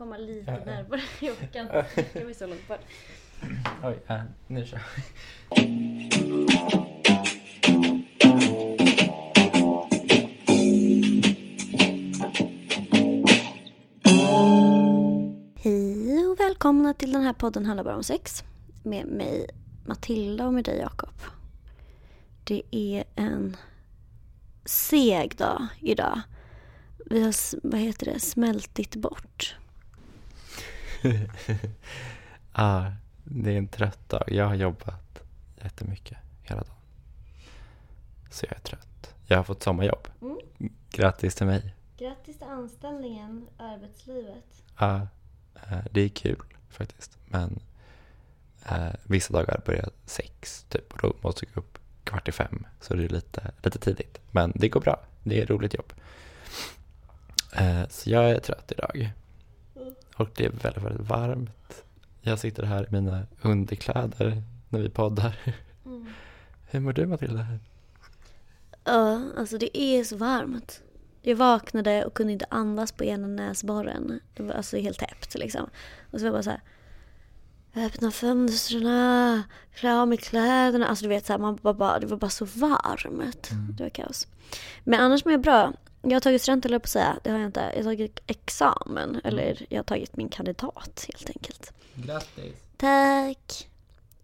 [0.00, 1.00] komma lite närmare.
[1.20, 2.80] Jag kan inte sträcka mig så långt bort.
[3.84, 4.80] Oj, äh, nu kör
[15.56, 18.44] Hej och välkomna till den här podden handlar bara om sex.
[18.82, 19.46] Med mig
[19.86, 21.14] Matilda och med dig Jakob.
[22.44, 23.56] Det är en
[24.64, 26.20] seg dag idag.
[27.06, 27.34] Vi har,
[27.68, 29.59] vad heter det, smältit bort.
[32.52, 32.86] ah,
[33.24, 34.24] det är en trött dag.
[34.26, 35.22] Jag har jobbat
[35.62, 36.76] jättemycket hela dagen.
[38.30, 39.14] Så jag är trött.
[39.26, 40.08] Jag har fått sommarjobb.
[40.20, 40.38] Mm.
[40.90, 41.74] Grattis till mig.
[41.98, 44.62] Grattis till anställningen, arbetslivet.
[44.78, 45.08] Ja,
[45.54, 47.18] eh, det är kul faktiskt.
[47.26, 47.60] Men
[48.68, 52.66] eh, vissa dagar börjar sex typ och då måste jag gå upp kvart i fem.
[52.80, 54.20] Så det är lite, lite tidigt.
[54.30, 55.00] Men det går bra.
[55.22, 55.92] Det är ett roligt jobb.
[57.56, 59.12] Eh, så jag är trött idag.
[60.20, 61.84] Och det är väldigt, väldigt varmt.
[62.20, 65.36] Jag sitter här i mina underkläder när vi poddar.
[66.70, 67.46] Hur mår du Matilda?
[68.84, 70.82] Ja, alltså det är så varmt.
[71.22, 74.20] Jag vaknade och kunde inte andas på ena näsborren.
[74.34, 75.70] Det var alltså helt täppt liksom.
[76.10, 76.62] Och så var jag bara så här.
[77.86, 79.42] Öppna fönstren,
[79.74, 80.86] klä av mig kläderna.
[80.86, 83.50] Alltså du vet så här, man bara, bara, det var bara så varmt.
[83.76, 84.26] Det var kaos.
[84.84, 85.72] Men annars mår jag bra.
[86.02, 87.18] Jag har tagit student, eller på att säga.
[87.24, 87.60] Det har jag inte.
[87.60, 89.20] Jag har tagit examen.
[89.24, 91.72] Eller jag har tagit min kandidat helt enkelt.
[91.94, 92.54] Grattis!
[92.76, 93.68] Tack!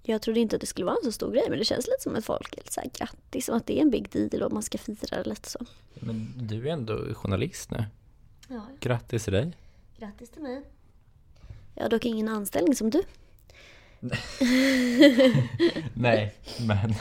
[0.03, 2.03] Jag trodde inte att det skulle vara en så stor grej men det känns lite
[2.03, 4.43] som att folk är lite så här grattis och att det är en big deal
[4.43, 5.59] och man ska fira det lite så.
[5.95, 7.85] Men du är ändå journalist nu.
[8.49, 9.53] Ja, Grattis till dig.
[9.99, 10.63] grattis till mig.
[11.75, 13.03] Jag har dock ingen anställning som du.
[15.95, 16.35] Nej,
[16.67, 16.95] men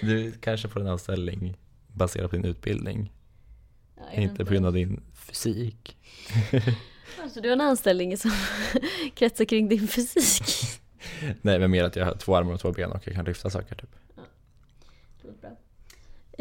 [0.00, 1.56] du kanske får en anställning
[1.94, 3.12] baserad på din utbildning,
[4.12, 5.96] inte på grund av din fysik.
[7.22, 8.30] Alltså du har en anställning som
[9.14, 10.44] kretsar kring din fysik.
[11.42, 13.50] Nej, men mer att jag har två armar och två ben och jag kan lyfta
[13.50, 13.90] saker typ.
[15.22, 15.50] Det låter bra.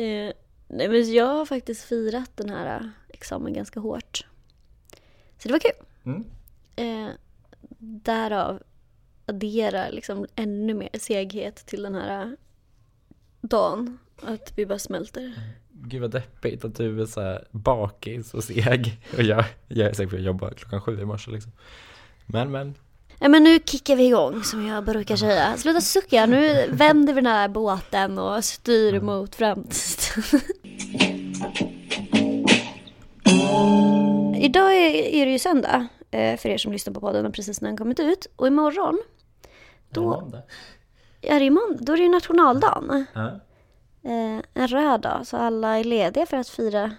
[0.03, 0.33] Eh,
[0.67, 4.25] nej men jag har faktiskt firat den här eh, examen ganska hårt.
[5.37, 5.85] Så det var kul.
[6.03, 6.23] Mm.
[6.75, 7.13] Eh,
[7.79, 8.63] därav
[9.25, 12.31] addera liksom ännu mer seghet till den här eh,
[13.41, 13.97] dagen.
[14.21, 15.33] Att vi bara smälter.
[15.71, 19.93] Gud vad deppigt att du är så här bakis och seg och jag, jag är
[19.93, 21.51] säker på att jobba klockan sju i morse liksom.
[22.25, 22.75] Men men,
[23.19, 25.57] Ja men nu kickar vi igång som jag brukar säga.
[25.57, 30.23] Sluta sucka, nu vänder vi den här båten och styr mot framtiden.
[34.35, 37.61] Idag är, är det ju söndag eh, för er som lyssnar på podden och precis
[37.61, 38.27] när den kommit ut.
[38.35, 39.01] Och imorgon,
[39.89, 40.31] då
[41.21, 43.05] är det, imorgon, då är det ju nationaldagen.
[43.13, 43.39] Ja.
[44.03, 46.91] Eh, en röd dag, så alla är lediga för att fira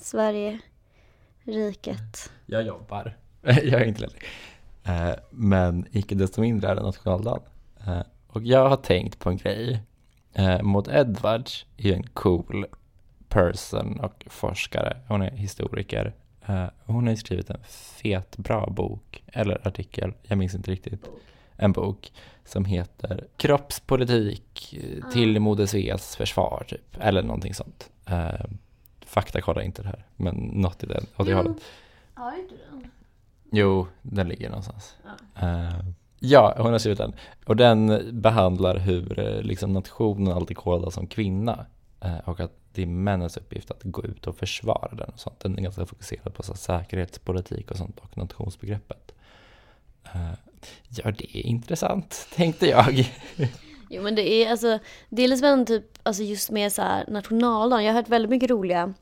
[0.00, 0.58] Sverige,
[1.42, 2.30] riket.
[2.46, 3.16] Jag jobbar.
[3.42, 4.22] jag är inte ledig.
[4.84, 7.42] Eh, men icke desto mindre är det nationaldagen.
[7.86, 9.82] Eh, och jag har tänkt på en grej.
[10.32, 12.66] Eh, Maud Edwards är en cool
[13.28, 14.96] person och forskare.
[15.08, 16.14] Hon är historiker.
[16.46, 17.64] Eh, hon har skrivit en
[18.02, 21.10] fet bra bok, eller artikel, jag minns inte riktigt.
[21.62, 22.12] En bok
[22.44, 26.96] som heter Kroppspolitik eh, till Moder Sveas försvar, typ.
[27.00, 27.90] Eller någonting sånt.
[28.06, 28.44] Eh,
[29.00, 31.56] fakta kollar inte det här, men något i den, åt det hållet.
[32.14, 32.90] Har inte den?
[33.50, 34.96] Jo, den ligger någonstans.
[35.40, 35.80] Eh,
[36.18, 37.12] ja, hon har skrivit den.
[37.44, 41.66] Och den behandlar hur eh, liksom, nationen alltid kodas som kvinna.
[42.00, 45.40] Eh, och att det är männens uppgift att gå ut och försvara den och sånt.
[45.40, 49.14] Den är ganska fokuserad på så, säkerhetspolitik och sånt och nationsbegreppet.
[50.14, 50.32] Eh,
[50.88, 53.10] ja, det är intressant, tänkte jag.
[53.90, 54.78] Jo men det är alltså,
[55.08, 57.84] lite spännande typ, alltså just med så här nationaldagen.
[57.84, 58.94] Jag har hört väldigt mycket roliga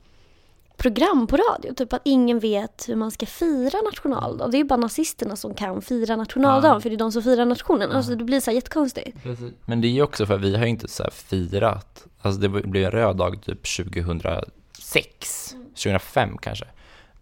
[0.81, 1.73] program på radio.
[1.73, 4.51] Typ att ingen vet hur man ska fira nationaldagen.
[4.51, 6.75] Det är ju bara nazisterna som kan fira nationaldagen.
[6.75, 6.81] Ja.
[6.81, 7.91] För det är de som firar nationen.
[7.91, 9.17] Alltså det blir så här jättekonstigt.
[9.65, 12.49] Men det är ju också för att vi har ju inte så firat, alltså det
[12.49, 16.65] blev en röd dag typ 2006, 2005 kanske.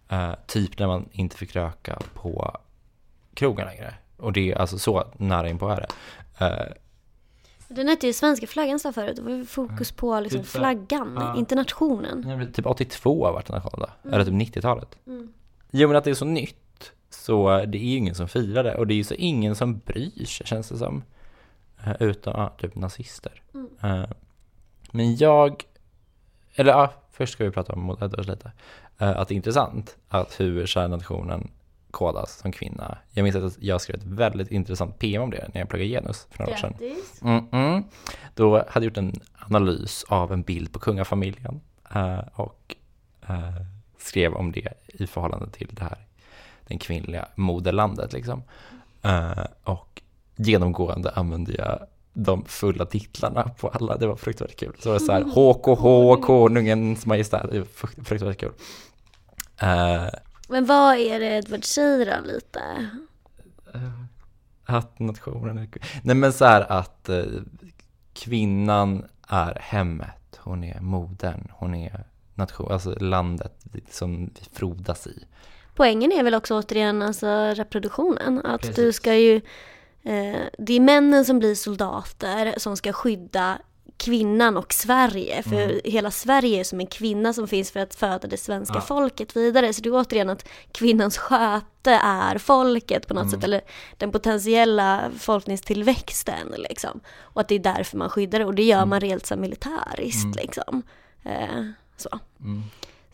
[0.08, 2.56] Eh, typ när man inte fick röka på
[3.34, 3.94] krogen längre.
[4.20, 5.88] Och det är alltså så nära in på är det.
[6.44, 6.72] Eh,
[7.68, 9.16] Den hette ju svenska flaggan sa förut.
[9.16, 11.36] Det var ju fokus på liksom Typ flaggan, ja.
[11.36, 12.52] inte nationen.
[12.52, 14.98] Typ 82 har varit nationaldag, eller typ 90-talet.
[15.70, 18.74] Jo men att det är så nytt, så det är ju ingen som firar det
[18.74, 21.02] och det är ju så ingen som bryr sig känns det som.
[21.84, 23.42] Eh, Utom ja, typ nazister.
[23.82, 24.04] Eh,
[24.92, 25.64] Men jag,
[26.54, 28.52] eller ja, först ska vi prata om Maud Edwards lite.
[28.96, 31.50] Att det är intressant att hur kärnationen
[31.90, 32.98] kodas som kvinna.
[33.10, 36.26] Jag minns att jag skrev ett väldigt intressant PM om det när jag pluggade genus
[36.30, 36.74] för några år sedan.
[36.78, 37.22] Grattis.
[37.22, 37.84] Mm -mm.
[38.34, 41.60] Då hade jag gjort en analys av en bild på kungafamiljen
[41.94, 42.76] eh, och
[43.28, 43.62] eh,
[43.98, 45.98] skrev om det i förhållande till det här
[46.66, 48.42] den kvinnliga moderlandet liksom.
[49.02, 50.02] Eh, och
[50.36, 54.76] genomgående använde jag de fulla titlarna på alla, det var fruktansvärt kul.
[54.78, 55.22] Så det var så här
[56.14, 58.52] HKH, konungens majestät, det var frukt- fruktansvärt kul.
[60.50, 62.60] Eh, Men vad är det Edward säger då lite?
[64.64, 65.68] Att nationen är
[66.02, 67.24] Nej men så här att eh,
[68.12, 72.04] kvinnan är hemmet, hon är modern, hon är
[72.34, 75.24] nation, alltså landet som vi frodas i.
[75.74, 78.46] Poängen är väl också återigen alltså reproduktionen.
[78.46, 78.76] Att Precis.
[78.76, 79.36] du ska ju...
[80.02, 83.58] Eh, det är männen som blir soldater som ska skydda
[84.00, 85.42] kvinnan och Sverige.
[85.42, 85.80] För Mm.
[85.84, 88.80] hela Sverige är som en kvinna som finns för att föda det svenska Ja.
[88.80, 89.72] folket vidare.
[89.72, 93.30] Så det är återigen att kvinnans sköte är folket på något Mm.
[93.30, 93.44] sätt.
[93.44, 93.60] Eller
[93.96, 97.00] den potentiella folkningstillväxten liksom.
[97.20, 98.44] Och att det är därför man skyddar det.
[98.44, 98.88] Och det gör Mm.
[98.88, 100.36] man rent så militäriskt Mm.
[100.36, 100.82] liksom.
[101.22, 101.64] Eh,
[101.96, 102.18] så.
[102.40, 102.62] Mm.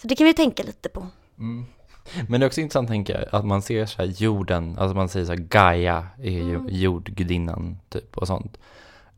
[0.03, 1.07] så det kan vi tänka lite på.
[1.39, 1.67] Mm.
[2.29, 5.09] Men det är också intressant tänker jag, att man ser så här jorden, alltså man
[5.09, 8.59] säger så här Gaia är ju jordgudinnan typ och sånt.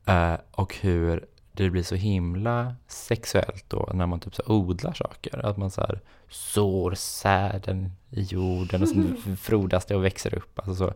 [0.06, 1.26] Eh, och hur
[1.64, 5.46] det blir så himla sexuellt då när man typ så odlar saker.
[5.46, 6.00] Att man så här
[6.30, 10.58] sår säden i jorden och sen frodas det och växer upp.
[10.58, 10.94] Alltså så.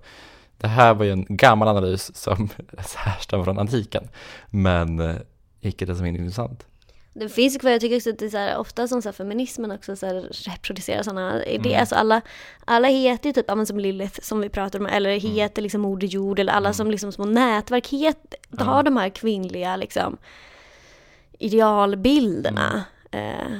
[0.58, 2.48] Det här var ju en gammal analys som
[2.96, 4.08] härstammar från antiken.
[4.50, 5.16] Men eh,
[5.60, 6.66] icke desto mindre intressant.
[7.14, 9.08] Det finns ju kvar, jag tycker också att det är så här, ofta som så
[9.08, 10.14] här, feminismen också så här,
[10.50, 11.66] reproducerar sådana idéer.
[11.70, 11.80] Mm.
[11.80, 12.20] Alltså alla,
[12.64, 15.20] alla heter ju typ, ja, men som Lilith som vi pratar om, eller Mm.
[15.32, 18.64] heter liksom Moder Jord, eller alla som liksom små nätverk het, Ja.
[18.64, 20.16] har de här kvinnliga liksom
[21.42, 22.84] idealbilderna.
[23.10, 23.52] Eh,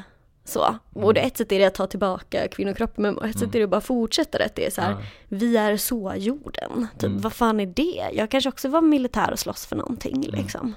[0.44, 0.76] så.
[0.93, 3.64] Och det ett sätt är det att ta tillbaka kvinnokroppen, men ett sätt är det
[3.64, 4.49] att bara fortsätta det.
[4.55, 4.96] Det är så här, Ja.
[5.29, 6.87] vi är så jorden.
[6.99, 7.20] Typ, Mm.
[7.20, 8.11] vad fan är det?
[8.12, 10.31] Jag kanske också var militär och slåss för någonting Mm.
[10.43, 10.75] liksom.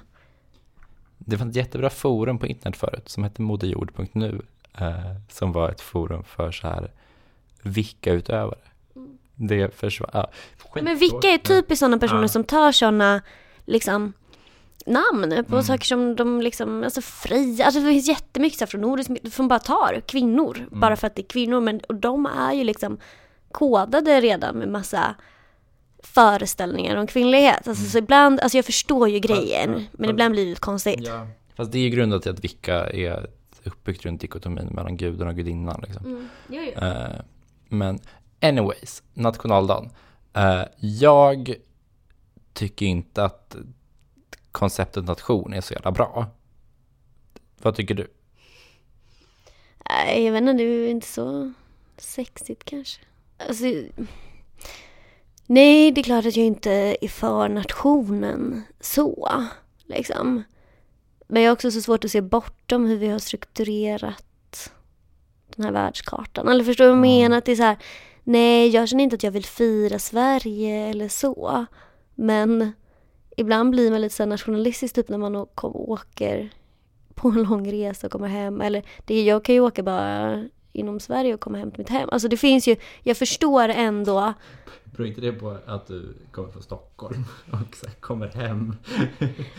[1.18, 4.42] Det fanns ett jättebra forum på internet förut som hette moderjord.nu
[4.78, 4.94] eh,
[5.30, 6.90] som var ett forum för så här
[7.62, 8.58] vicka-utövare.
[9.34, 10.10] Det försvann.
[10.12, 10.30] Ja,
[10.74, 12.28] Men vilka är typiskt sådana personer Ja.
[12.28, 13.22] som tar sådana
[13.64, 14.12] liksom
[14.86, 15.62] namn på Mm.
[15.62, 19.48] saker som de liksom, alltså fria, alltså det finns jättemycket så här från nordisk, som
[19.48, 20.80] bara tar kvinnor, Mm.
[20.80, 22.98] bara för att det är kvinnor, men och de är ju liksom
[23.52, 25.14] kodade redan med massa
[26.02, 27.68] föreställningar om kvinnlighet.
[27.68, 29.80] Alltså så ibland, alltså jag förstår ju grejen, Mm.
[29.80, 30.10] ja, men ja.
[30.10, 31.00] ibland blir det konstigt.
[31.06, 31.26] Ja.
[31.56, 33.26] Fast det är ju grundat till att vicka är
[33.64, 35.80] uppbyggt runt dikotomin mellan guden och gudinnan.
[35.86, 36.06] Liksom.
[36.06, 36.80] Mm, jo, jo.
[36.82, 37.20] Eh,
[37.68, 37.98] men
[38.42, 39.90] anyways, nationaldagen.
[40.34, 41.54] Eh, jag
[42.52, 43.56] tycker inte att
[44.56, 46.26] konceptet nation är så jävla bra.
[47.62, 48.06] Vad tycker du?
[49.90, 51.52] Nej, jag vet inte, det är inte så
[51.96, 53.00] sexigt kanske.
[53.48, 53.64] Alltså,
[55.46, 59.44] nej, det är klart att jag inte är för nationen så,
[59.86, 60.42] liksom.
[61.26, 64.70] Men jag har också så svårt att se bortom hur vi har strukturerat
[65.56, 66.48] den här världskartan.
[66.48, 67.18] Eller förstår du vad jag Mm.
[67.20, 67.38] menar?
[67.38, 67.78] Att det är så här,
[68.24, 71.66] nej, jag känner inte att jag vill fira Sverige eller så.
[72.14, 72.72] Men
[73.36, 76.48] ibland blir man lite så nationalistisk typ när man åker
[77.14, 78.60] på en lång resa och kommer hem.
[78.60, 82.08] Eller det, jag kan ju åka bara inom Sverige och komma hem till mitt hem.
[82.12, 84.32] Alltså det finns ju, jag förstår ändå.
[84.84, 88.76] Beror inte det på att du kommer från Stockholm och kommer hem?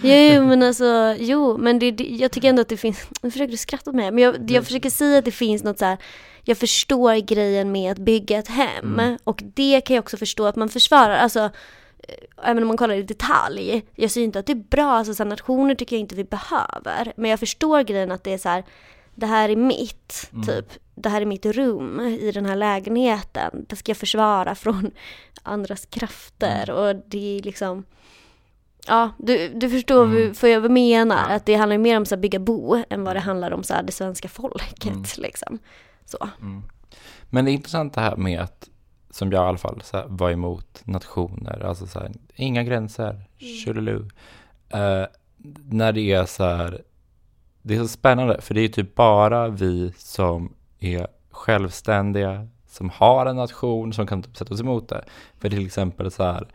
[0.01, 3.51] Jo men alltså, jo men det, det, jag tycker ändå att det finns, nu försöker
[3.51, 5.97] du skratta åt mig, men jag, jag försöker säga att det finns något så här.
[6.43, 9.17] Jag förstår grejen med att bygga ett hem Mm.
[9.23, 11.17] och det kan jag också förstå att man försvarar.
[11.17, 11.49] Alltså,
[12.43, 13.85] även om man kollar i detalj.
[13.95, 16.23] Jag säger inte att det är bra, alltså så här, nationer tycker jag inte vi
[16.23, 17.13] behöver.
[17.17, 18.63] Men jag förstår grejen att det är så här,
[19.15, 20.45] det här är mitt, Mm.
[20.45, 20.65] typ.
[20.95, 23.65] Det här är mitt rum i den här lägenheten.
[23.69, 24.91] Det ska jag försvara från
[25.43, 27.85] andras krafter och det är liksom
[28.89, 30.33] Ja, du, du förstår Mm.
[30.41, 31.29] vad jag menar.
[31.29, 33.83] Att det handlar mer om här, bygga bo än vad det handlar om så här,
[33.83, 34.85] det svenska folket.
[34.85, 35.03] Mm.
[35.17, 35.59] Liksom.
[36.05, 36.29] Så.
[36.41, 36.63] Mm.
[37.29, 38.69] Men det är intressant det här med att,
[39.17, 44.05] som jag i alla fall, här, var emot nationer, alltså så här, inga gränser, tjolilu.
[44.69, 45.05] Eh,
[45.69, 46.81] när det är så här,
[47.61, 53.25] det är så spännande, för det är typ bara vi som är självständiga, som har
[53.25, 55.03] en nation, som kan typ sätta oss emot det.
[55.39, 56.47] För till exempel så här,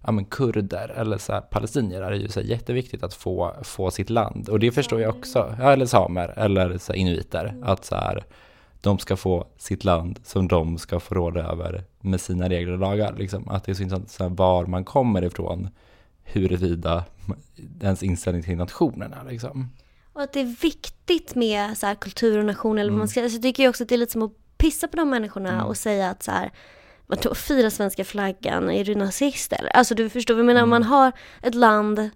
[0.00, 3.90] ja men kurder eller så här, palestinier är ju så här jätteviktigt att få, få
[3.90, 4.48] sitt land.
[4.48, 8.24] Och det förstår jag också, ja, eller samer eller så här, inuiter, att så här,
[8.80, 12.78] de ska få sitt land som de ska få råda över med sina regler och
[12.78, 13.14] lagar.
[13.18, 13.48] Liksom.
[13.48, 15.68] Att det är så intressant så här, var man kommer ifrån,
[16.22, 17.04] huruvida
[17.80, 19.16] ens inställning till nationerna.
[19.28, 19.70] Liksom.
[20.12, 22.78] Och att det är viktigt med så här, kultur och nation.
[22.78, 22.98] Eller Mm.
[22.98, 24.96] man ska, så jag tycker jag också att det är lite som att pissa på
[24.96, 25.64] de människorna Mm.
[25.66, 26.50] och säga att så här,
[27.06, 29.70] vadå, fira svenska flaggan, är du nazist eller?
[29.76, 30.92] Alltså du förstår vad jag menar, om man Mm.
[30.92, 32.10] har ett land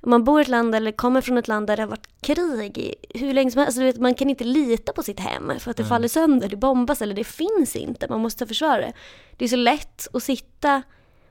[0.00, 2.08] om man bor i ett land eller kommer från ett land där det har varit
[2.20, 5.20] krig i hur länge som helst, alltså, du vet, man kan inte lita på sitt
[5.20, 5.90] hem för att det Nej.
[5.90, 8.92] faller sönder, det bombas eller det finns inte, man måste försvara det.
[9.36, 10.82] Det är så lätt att sitta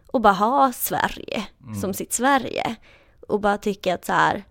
[0.07, 1.47] och bara ha Sverige
[1.81, 2.75] som sitt Sverige
[3.27, 4.43] och bara tycka att så här,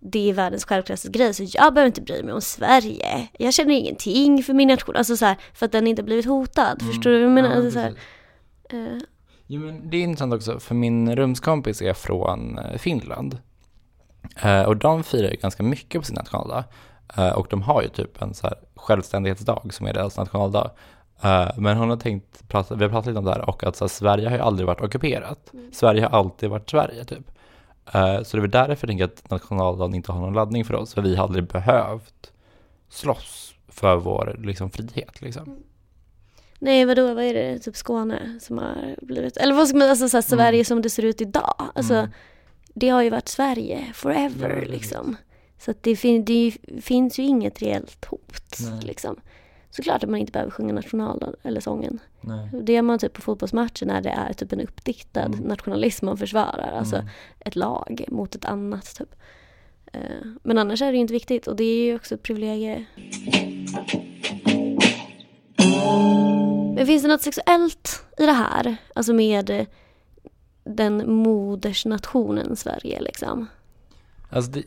[0.00, 3.28] det är världens självklaraste grej så jag behöver inte bry mig om Sverige.
[3.38, 6.82] Jag känner ingenting för min nation, alltså så här, för att den inte blivit hotad.
[6.82, 7.50] Förstår du vad jag menar?
[7.50, 7.94] Ja, alltså, så här.
[9.54, 13.38] Jo, men det är intressant också, för min rumskompis är från eh, Finland.
[14.42, 16.64] Eh, och de firar ju ganska mycket på sin nationaldag.
[17.16, 20.70] Eh, och de har ju typ en så här självständighetsdag som är deras nationaldag.
[21.56, 23.88] Men hon har tänkt, prata, vi har pratat lite om det här och att här,
[23.88, 25.52] Sverige har ju aldrig varit ockuperat.
[25.72, 27.30] Sverige har alltid varit Sverige typ.
[28.22, 30.94] Så det är väl därför jag tänker att nationaldagen inte har någon laddning för oss.
[30.94, 32.32] För vi har aldrig behövt
[32.88, 35.62] slåss för vår liksom, frihet liksom.
[36.64, 37.58] Nej vadå, vad är det?
[37.58, 40.90] Typ Skåne som har blivit, eller vad ska man, alltså så här, Sverige som det
[40.90, 41.70] ser ut idag.
[41.74, 42.10] Alltså Mm.
[42.74, 44.70] det har ju varit Sverige forever precis.
[44.70, 45.16] liksom.
[45.58, 46.52] Så att det, fin- det
[46.82, 48.82] finns ju inget reellt hot Nej.
[48.82, 49.20] liksom.
[49.70, 51.98] Såklart att man inte behöver sjunga nationaldagen eller sången.
[52.20, 52.48] Nej.
[52.62, 55.38] Det gör man typ på fotbollsmatcher när det är typ en uppdiktad Mm.
[55.40, 56.72] nationalism man försvarar.
[56.78, 57.08] Alltså Mm.
[57.40, 59.14] ett lag mot ett annat typ.
[59.92, 60.00] Eh,
[60.42, 62.84] Men annars är det ju inte viktigt och det är ju också ett privilegium.
[66.82, 68.76] Men finns det något sexuellt i det här?
[68.94, 69.66] Alltså med eh,
[70.64, 73.46] den modersnationen Sverige liksom?
[74.30, 74.62] Alltså det,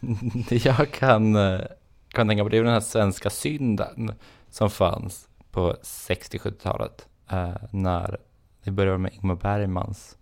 [0.48, 1.60] det jag kan, eh,
[2.08, 4.12] kan tänka på det är den här svenska synden
[4.50, 7.08] som fanns på 60-70-talet.
[7.30, 8.18] Eh, när
[8.64, 10.16] det började med Ingmar Bergmans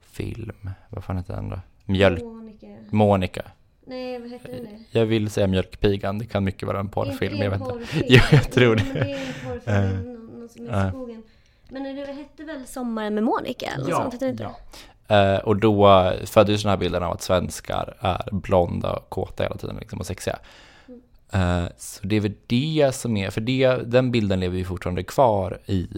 [0.00, 1.60] film, vad fan heter den då?
[1.84, 2.66] Mjölk, Monica.
[2.90, 3.42] Monica.
[3.86, 4.84] Nej, vad heter den nu?
[4.90, 7.86] Jag vill säga Mjölkpigan, det kan mycket vara en porrfilm, jag vet inte.
[8.08, 9.16] Jo, jag tror det.
[9.64, 10.17] Det
[10.66, 11.22] som är i skogen.
[11.68, 13.66] Men det hette väl Sommaren med Monica?
[13.66, 14.50] Eller något sånt, inte?
[15.08, 19.56] Eh, och då föddes den här bilden av att svenskar är blonda och kåta hela
[19.56, 20.38] tiden liksom, och sexiga.
[21.32, 25.02] Eh, så det är väl det som är, för det, den bilden lever ju fortfarande
[25.02, 25.88] kvar i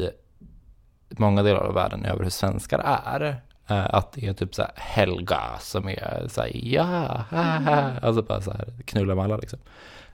[1.09, 3.41] många delar av världen över hur svenskar är.
[3.67, 8.23] Eh, att det är typ så här Helga som är så här, ja, haha, alltså
[8.23, 9.59] bara så här knulla med alla liksom.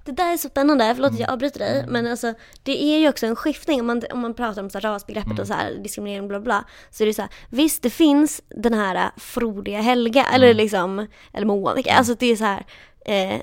[0.06, 1.14] Det där är så spännande, förlåt Mm.
[1.14, 4.20] att jag avbryter dig, men alltså det är ju också en skiftning om man, om
[4.20, 5.40] man pratar om så här rasbegreppet Mm.
[5.40, 6.64] och så här diskriminering bla bla.
[6.90, 10.56] Så är det så här, visst det finns den här äh, frodiga Helga, eller Mm.
[10.56, 12.66] liksom, eller Monica, alltså det är så här
[13.06, 13.40] eh,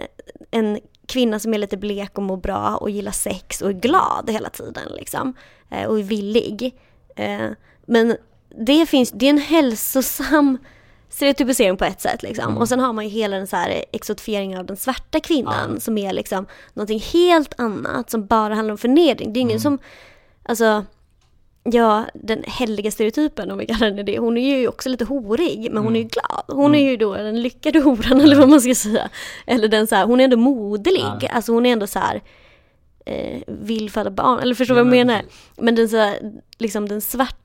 [0.51, 4.29] en kvinna som är lite blek och mår bra och gillar sex och är glad
[4.29, 5.33] hela tiden liksom.
[5.71, 6.75] Eh, och är villig.
[7.15, 7.49] Eh,
[7.85, 8.17] men
[8.67, 10.57] det finns, det är en hälsosam
[11.13, 12.45] stereotypisering på ett sätt liksom.
[12.45, 12.57] Mm.
[12.57, 15.79] Och sen har man ju hela den så här exotifieringen av den svarta kvinnan Ja.
[15.79, 19.33] som är liksom någonting helt annat som bara handlar om förnedring.
[19.33, 19.61] Det är ingen Mm.
[19.61, 19.77] som,
[20.43, 20.85] alltså,
[21.63, 25.69] ja, den heliga stereotypen om vi kallar den det, hon är ju också lite horig
[25.71, 26.43] men hon är ju glad.
[26.47, 29.09] Hon är ju då den lyckade horan eller vad man ska säga.
[29.45, 32.21] Eller den så här, hon är ändå moderlig, alltså hon är ändå så här
[33.05, 35.23] eh, vill föda barn, eller förstår Ja, vad jag men menar?
[35.57, 36.19] Men den, så här,
[36.57, 37.35] liksom den svarta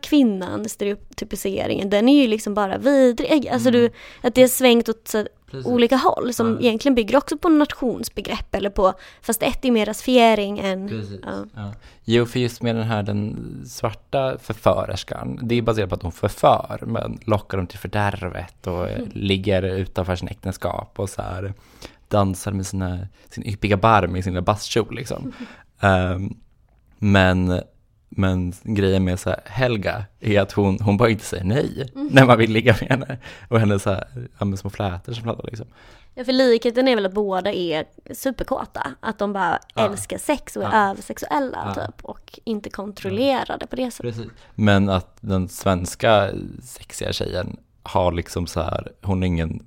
[0.00, 3.48] kvinnan, stereotypiseringen, den är ju liksom bara vidrig.
[3.48, 3.80] Alltså Mm.
[3.80, 3.90] du,
[4.28, 5.24] att det har svängt åt så
[5.64, 6.60] olika håll som Ja.
[6.60, 10.88] egentligen bygger också på nationsbegrepp eller på, fast ett är mer rasifiering än,
[11.24, 11.44] ja.
[11.56, 11.72] Ja.
[12.04, 13.36] Jo, för just med den här den
[13.68, 18.88] svarta förförerskan, det är baserat på att hon förför, men lockar dem till fördärvet och
[18.88, 21.54] eh, ligger utanför sin äktenskap och så här
[22.08, 22.98] dansar med sina,
[23.30, 25.32] sin yppiga barm i sin lilla bastkjol liksom.
[25.80, 26.36] Ehm,
[26.98, 27.60] men,
[28.12, 32.26] men grejen med så här, Helga är att hon, hon bara inte säger nej när
[32.26, 33.18] man vill ligga med henne.
[33.48, 35.66] Och hennes så här, ja, små flätor som fladdrar liksom.
[36.14, 38.86] Ja, för likheten är väl att båda är superkåta.
[39.00, 39.86] Att de bara Ja.
[39.86, 40.90] älskar sex och är Ja.
[40.90, 41.86] översexuella Ja.
[41.86, 42.04] typ.
[42.04, 44.14] Och inte kontrollerade på det sättet.
[44.16, 44.32] Precis.
[44.54, 46.30] Men att den svenska
[46.62, 49.62] sexiga tjejen har liksom så här, hon har ingen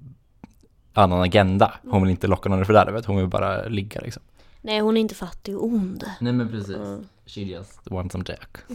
[0.93, 1.73] annan agenda.
[1.89, 4.23] Hon vill inte locka någon i fördärvet, hon vill bara ligga liksom.
[4.61, 6.03] Nej, hon är inte fattig och ond.
[6.19, 6.75] Nej men precis.
[6.75, 7.03] Mm.
[7.25, 8.57] She just wants some jack.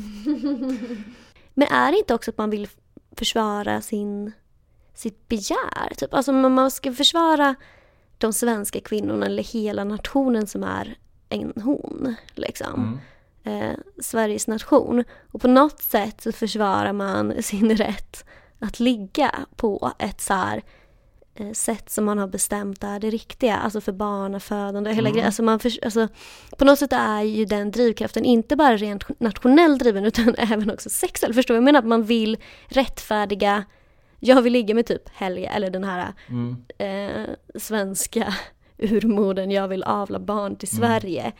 [1.54, 2.68] Men är det inte också att man vill
[3.16, 4.32] försvara sin,
[4.94, 5.94] sitt begär?
[5.96, 6.14] Typ?
[6.14, 7.54] Alltså man ska försvara
[8.18, 12.14] de svenska kvinnorna eller hela nationen som är en hon.
[12.34, 13.00] Liksom.
[13.44, 13.70] Mm.
[13.70, 15.04] eh, Sveriges nation.
[15.32, 18.24] Och på något sätt så försvarar man sin rätt
[18.58, 20.62] att ligga på ett så här
[21.52, 25.12] sätt som man har bestämt är det riktiga, alltså för barnafödande och hela Mm.
[25.12, 25.26] grejen.
[25.26, 26.08] Alltså man för, alltså,
[26.58, 30.90] på något sätt är ju den drivkraften inte bara rent nationell driven utan även också
[30.90, 31.34] sexuell.
[31.34, 31.56] Förstår du?
[31.56, 32.36] Jag menar att man vill
[32.68, 33.64] rättfärdiga,
[34.20, 36.56] jag vill ligga med typ Helga eller den här Mm.
[36.78, 37.26] eh,
[37.60, 38.34] svenska
[38.78, 40.80] urmodern, jag vill avla barn till Mm.
[41.00, 41.32] Sverige.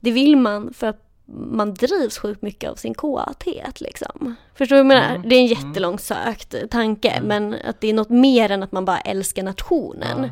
[0.00, 4.34] Det vill man för att man drivs sjukt mycket av sin kåthet liksom.
[4.54, 5.14] Förstår du vad jag menar?
[5.14, 5.28] Mm.
[5.28, 8.84] Det är en jättelångt sökt tanke, men att det är något mer än att man
[8.84, 10.24] bara älskar nationen.
[10.24, 10.30] Ja.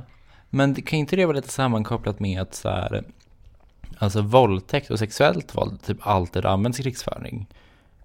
[0.51, 3.05] Men kan inte det vara lite sammankopplat med att så här,
[3.99, 7.47] alltså våldtäkt och sexuellt våld typ alltid används i krigsföring?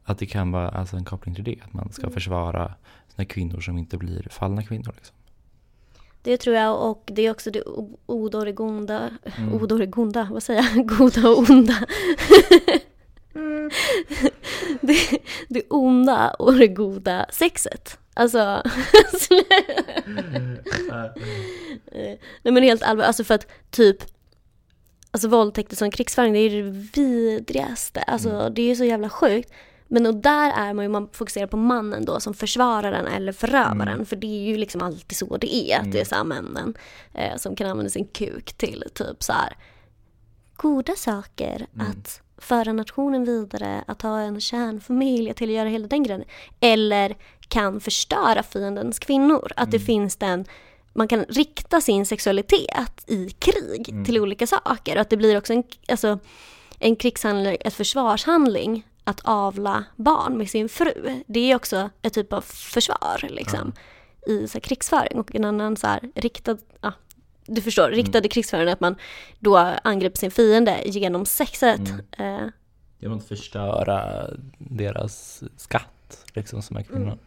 [0.04, 2.74] Att det kan vara alltså, en koppling till det, att man ska försvara
[3.16, 4.94] sina kvinnor som inte blir fallna kvinnor.
[4.96, 5.16] Liksom.
[6.24, 9.54] Det tror jag och det är också det o- odoregonda, Mm.
[9.54, 11.76] odoregonda, vad säger jag, goda och onda.
[14.82, 17.98] det, det onda och det goda sexet.
[18.14, 18.64] Alltså,
[21.92, 23.98] Eh, nej men helt allvarligt, alltså för att typ
[25.14, 28.02] Alltså våldtäkter som krigsföring, det är ju det vidrigaste.
[28.02, 29.52] Alltså det är ju så jävla sjukt.
[29.94, 34.06] Men och där är man ju, man fokuserar på mannen då som försvararen eller förövaren.
[34.06, 35.80] För det är ju liksom alltid så det är.
[35.80, 36.74] Att det är så här männen
[37.14, 39.58] eh, som kan använda sin kuk till typ så här
[40.56, 41.68] goda saker.
[41.78, 46.24] Att föra nationen vidare, att ha en kärnfamilj, till att göra hela den grejen.
[46.60, 47.16] Eller
[47.48, 49.52] kan förstöra fiendens kvinnor.
[49.56, 50.46] Att det finns den
[50.94, 54.96] man kan rikta sin sexualitet i krig till olika saker.
[54.96, 56.20] Och att det blir också en, alltså,
[56.80, 61.24] en krigshandling, ett försvarshandling att avla barn med sin fru.
[61.28, 63.74] Det är också ett typ av försvar liksom,
[64.28, 65.20] i så här, krigsföring.
[65.20, 66.94] Och en annan så här, riktad, ja,
[67.46, 68.96] du förstår, riktade krigsföring är att man
[69.40, 71.82] då angriper sin fiende genom sexet.
[72.18, 72.38] Eh,
[73.00, 74.28] Genom att förstöra
[74.58, 77.18] deras skatt, liksom, som är kvinnor.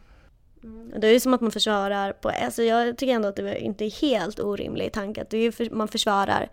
[0.97, 3.85] Det är ju som att man försvarar på, alltså jag tycker ändå att det inte
[3.85, 6.49] är helt orimlig tanke att det är ju för, man försvarar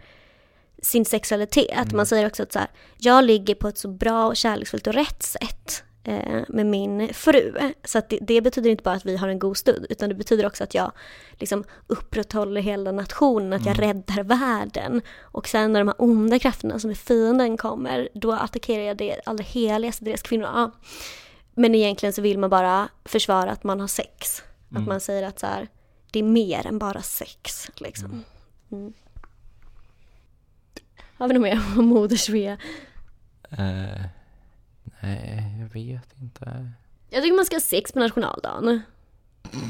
[0.81, 1.91] sin sexualitet.
[1.93, 4.93] Man säger också att så här, jag ligger på ett så bra och kärleksfullt och
[4.93, 7.53] rätt sätt eh, med min fru.
[7.83, 10.45] Så det, det betyder inte bara att vi har en god stund utan det betyder
[10.45, 10.91] också att jag
[11.31, 15.01] liksom upprätthåller hela nationen, att jag räddar världen.
[15.21, 19.19] Och sen när de här onda krafterna som är fienden kommer, då attackerar jag det
[19.25, 20.49] allra heligaste, deras kvinnor.
[20.53, 20.71] Ja.
[21.53, 24.43] Men egentligen så vill man bara försvara att man har sex.
[24.75, 25.67] Att man säger att så här,
[26.11, 27.69] det är mer än bara sex.
[27.75, 28.23] Liksom.
[31.21, 31.21] Mm.
[31.21, 32.57] Har vi något mer om Moder Svea?
[33.49, 34.01] Eh,
[35.01, 36.71] nej, jag vet inte.
[37.09, 38.81] Jag tycker man ska ha sex på nationaldagen.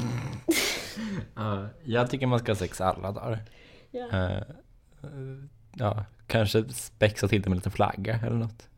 [1.34, 3.44] Ja, jag tycker man ska ha sex alla dagar.
[3.90, 4.08] Ja.
[4.12, 4.36] Eh,
[5.02, 8.68] eh, ja, kanske spexa till det med lite flagga eller något.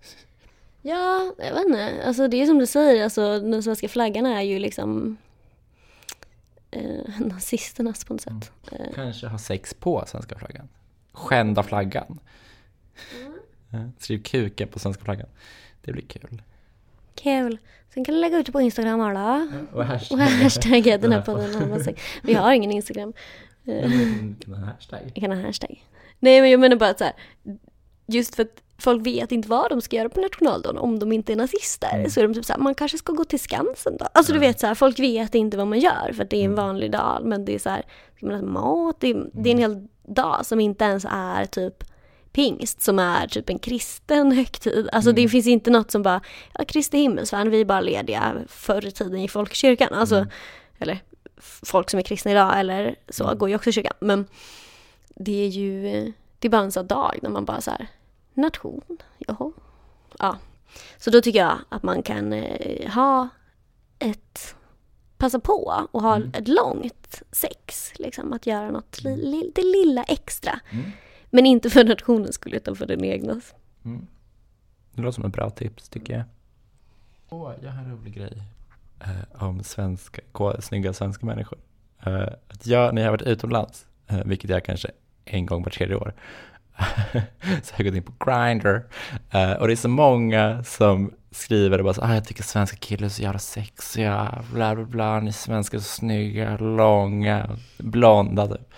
[0.82, 2.02] Ja, jag vet inte.
[2.06, 5.16] Alltså det är som du säger, alltså den svenska flaggan är ju liksom
[6.70, 8.52] eh, nazisternas på något sätt.
[8.72, 10.68] Eh, Kanske ha sex på svenska flaggan.
[11.12, 12.18] Skända flaggan.
[13.70, 15.26] Ja, Skriv kuken på svenska flaggan.
[15.82, 16.42] Det blir kul.
[17.14, 17.58] kul.
[17.94, 19.48] Sen kan du lägga ut det på Instagram alla.
[19.72, 20.16] Och Och hashtag.
[20.18, 21.84] hashtagga den här podden.
[21.84, 22.00] sagt.
[22.22, 23.12] Vi har ingen Instagram.
[23.64, 25.00] Eh, Vilken hashtag.
[25.14, 25.84] Jag kan ha hashtag.
[26.18, 27.12] Nej men jag menar bara att så här,
[28.06, 31.32] just för att folk vet inte vad de ska göra på nationaldagen om de inte
[31.32, 32.08] är nazister.
[32.08, 34.06] Så är de typ såhär, man kanske ska gå till Skansen då.
[34.14, 36.44] Alltså du vet så här, folk vet inte vad man gör för att det är
[36.44, 37.20] en vanlig dag.
[37.24, 37.82] Men det är så här,
[38.16, 38.96] ska man äta mat?
[39.00, 41.84] Det är, det är en hel dag som inte ens är typ
[42.34, 44.88] pingst som är typ en kristen högtid.
[44.92, 46.20] Alltså det finns inte något som bara,
[46.58, 49.92] ja Kristi himmelsfärd, vi är bara lediga förr i tiden i folkkyrkan.
[49.94, 50.26] Alltså,
[50.78, 51.02] eller
[51.38, 53.92] f- folk som är kristna idag eller så går ju också i kyrkan.
[54.00, 54.26] Men
[55.16, 55.82] det är ju,
[56.38, 57.86] det är bara en sån dag när man bara så här,
[58.34, 58.82] nation,
[59.18, 59.52] jaha.
[60.18, 60.36] Ja.
[60.98, 63.28] Så då tycker jag att man kan eh, ha
[63.98, 64.54] ett,
[65.18, 67.92] passa på och ha ett långt sex.
[67.96, 70.60] Liksom, att göra något, li, li, det lilla extra.
[71.34, 73.40] Men inte för nationens skull utan för den egna.
[74.92, 76.22] Det låter som ett bra tips tycker jag.
[77.28, 78.42] Åh, jag har en rolig grej.
[79.00, 80.20] Eh, om svenska,
[80.58, 81.58] snygga svenska människor.
[82.06, 84.90] Eh, att jag, när jag har varit utomlands, eh, vilket jag kanske
[85.24, 86.14] en gång var tredje år,
[87.62, 88.80] så har jag gått in på Grindr.
[89.30, 92.76] Eh, och det är så många som skriver och bara så, ah, jag tycker svenska
[92.76, 98.46] killar är så jävla sexiga, bla bla bla, ni svenskar är så snygga, långa, blonda
[98.46, 98.74] typ.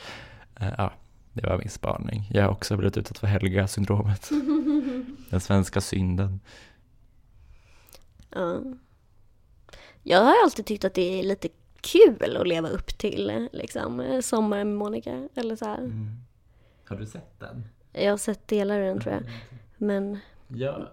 [0.60, 0.92] Eh, ja,
[1.42, 2.28] det var min spaning.
[2.30, 4.30] Jag har också blivit utsatt för Helga-syndromet.
[5.30, 6.40] Den svenska synden.
[8.30, 8.60] Ja.
[10.02, 11.48] Jag har alltid tyckt att det är lite
[11.80, 15.28] kul att leva upp till liksom, Sommaren med Monica.
[15.34, 15.90] Eller så här.
[16.88, 17.68] Har du sett den?
[17.92, 19.22] Jag har sett delar av den tror jag.
[19.76, 20.18] Men
[20.48, 20.92] Ja.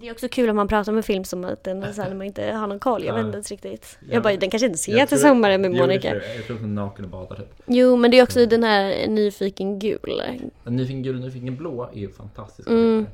[0.00, 2.16] Det är också kul om man pratar med film som att den så här, när
[2.16, 3.04] man inte har någon koll.
[3.04, 3.16] Jag Ja.
[3.16, 3.98] vet inte ens riktigt.
[4.00, 4.06] Ja.
[4.14, 6.14] Jag bara, den kanske inte ser till Sommaren med Monica.
[6.36, 7.52] Jag tror att hon är naken och badar typ.
[7.66, 10.22] Jo, men det är också den här Nyfiken gul.
[10.64, 12.70] Nyfiken gul och nyfiken blå är ju fantastiska.
[12.72, 13.06] Mm.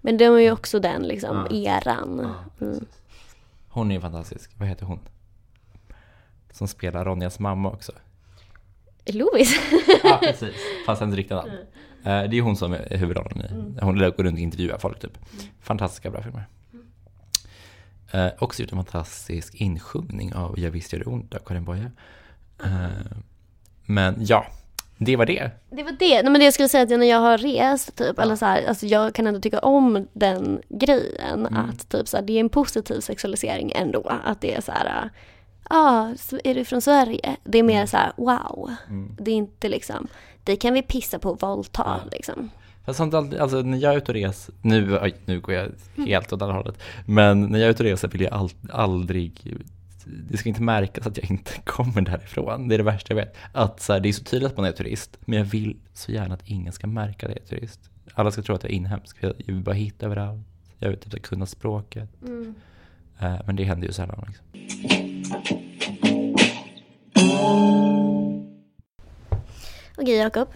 [0.00, 2.34] Men de är ju också den liksom, eran.
[2.58, 2.88] Precis.
[3.68, 4.50] Hon är ju fantastisk.
[4.58, 4.98] Vad heter hon?
[6.52, 7.92] Som spelar Ronjas mamma också.
[9.12, 9.60] Lovis.
[10.02, 10.54] Ja, precis.
[10.86, 11.50] Fast hennes riktiga namn.
[12.04, 13.80] Eh, Det är hon som är huvudrollen i.
[13.84, 15.18] Hon går runt och intervjuar folk typ.
[15.60, 16.44] Fantastiska bra filmer.
[18.12, 21.90] Eh, också gjort en fantastisk insjungning av Jag visste det ont av Karin Boye.
[22.64, 23.16] Eh,
[23.86, 24.46] men ja,
[24.98, 25.50] det var det.
[25.70, 26.22] Det var det.
[26.22, 28.64] Nej, men det jag skulle säga att när jag har rest, typ, eller så här,
[28.68, 31.46] alltså jag kan ändå tycka om den grejen.
[31.46, 31.56] Mm.
[31.56, 34.12] Att typ så här, det är en positiv sexualisering ändå.
[34.24, 35.08] Att det är så här, ja,
[35.70, 36.08] ah,
[36.44, 37.36] är du från Sverige?
[37.44, 38.70] Det är mer så här, wow.
[38.88, 39.16] Mm.
[39.18, 40.06] Det är inte liksom,
[40.44, 42.08] det kan vi pissa på och våldta Ja.
[42.12, 42.50] liksom.
[42.84, 45.68] Fast alltså när jag är ute och reser, nu, nu går jag
[46.06, 49.56] helt åt andra hållet, men när jag är ute och reser vill jag all, aldrig,
[50.30, 52.68] det ska inte märkas att jag inte kommer därifrån.
[52.68, 53.36] Det är det värsta jag vet.
[53.52, 56.12] Att så här, det är så tydligt att man är turist, men jag vill så
[56.12, 57.80] gärna att ingen ska märka att jag är turist.
[58.14, 60.46] Alla ska tro att jag är inhemsk, jag vill bara hitta överallt.
[60.78, 62.08] Jag vill typ kunna språket.
[63.20, 64.24] Eh, men det händer ju sällan.
[64.28, 65.09] Liksom.
[69.98, 70.48] Okej Jakob.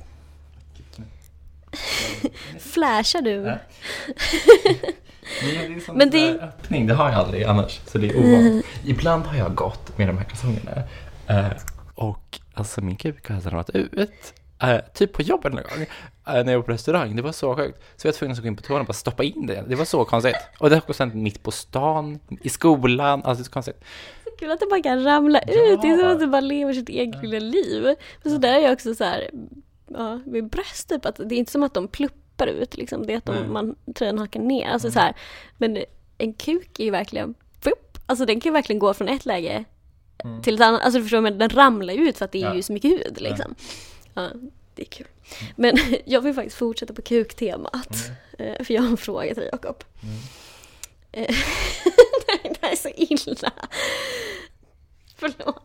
[2.61, 3.31] Flashar du?
[3.31, 3.59] Ja.
[5.43, 7.81] Men, det är Men det- öppning, det har jag aldrig annars.
[7.87, 8.67] Så det är ovanligt.
[8.85, 10.83] Ibland har jag gått med de här kalsongerna.
[11.27, 11.47] Eh,
[11.95, 14.35] och alltså min kuk har ramlat ut.
[14.63, 15.83] Eh, typ på jobbet någon gång.
[15.83, 17.17] Eh, när jag var på restaurang.
[17.17, 17.79] Det var så sjukt.
[17.97, 19.65] Så jag var tvungen att gå in på toan och bara stoppa in det.
[19.69, 20.37] Det var så konstigt.
[20.59, 23.23] Och det har hänt mitt på stan, i skolan.
[23.25, 23.85] Alltså det är så konstigt.
[24.39, 25.53] Kul att det bara kan ramla Ja.
[25.73, 25.83] ut.
[25.83, 27.95] Det är som att det bara lever sitt eget lilla liv.
[28.23, 29.31] Men så där är jag också så här,
[29.89, 33.07] ja, med bröst typ, att det är inte som att de pluppar ut liksom.
[33.07, 34.69] Det är att de, man tröjan hakar ner.
[34.69, 35.15] Alltså så här,
[35.59, 35.79] men
[36.19, 37.99] en kuk är ju verkligen, fupp.
[38.07, 39.65] alltså den kan ju verkligen gå från ett läge
[40.43, 40.83] till ett annat.
[40.83, 42.55] Alltså du förstår, men den ramlar ju ut för att det är Ja.
[42.55, 43.55] ju så mycket hud liksom.
[44.15, 44.29] Ja,
[44.75, 45.07] det är kul.
[45.57, 47.89] Men jag vill faktiskt fortsätta på kuktemat.
[48.39, 49.85] Eh, För jag har en fråga till dig Jakob.
[50.03, 50.09] Eh,
[52.29, 53.53] Nej, det här är så illa.
[55.17, 55.63] Förlåt.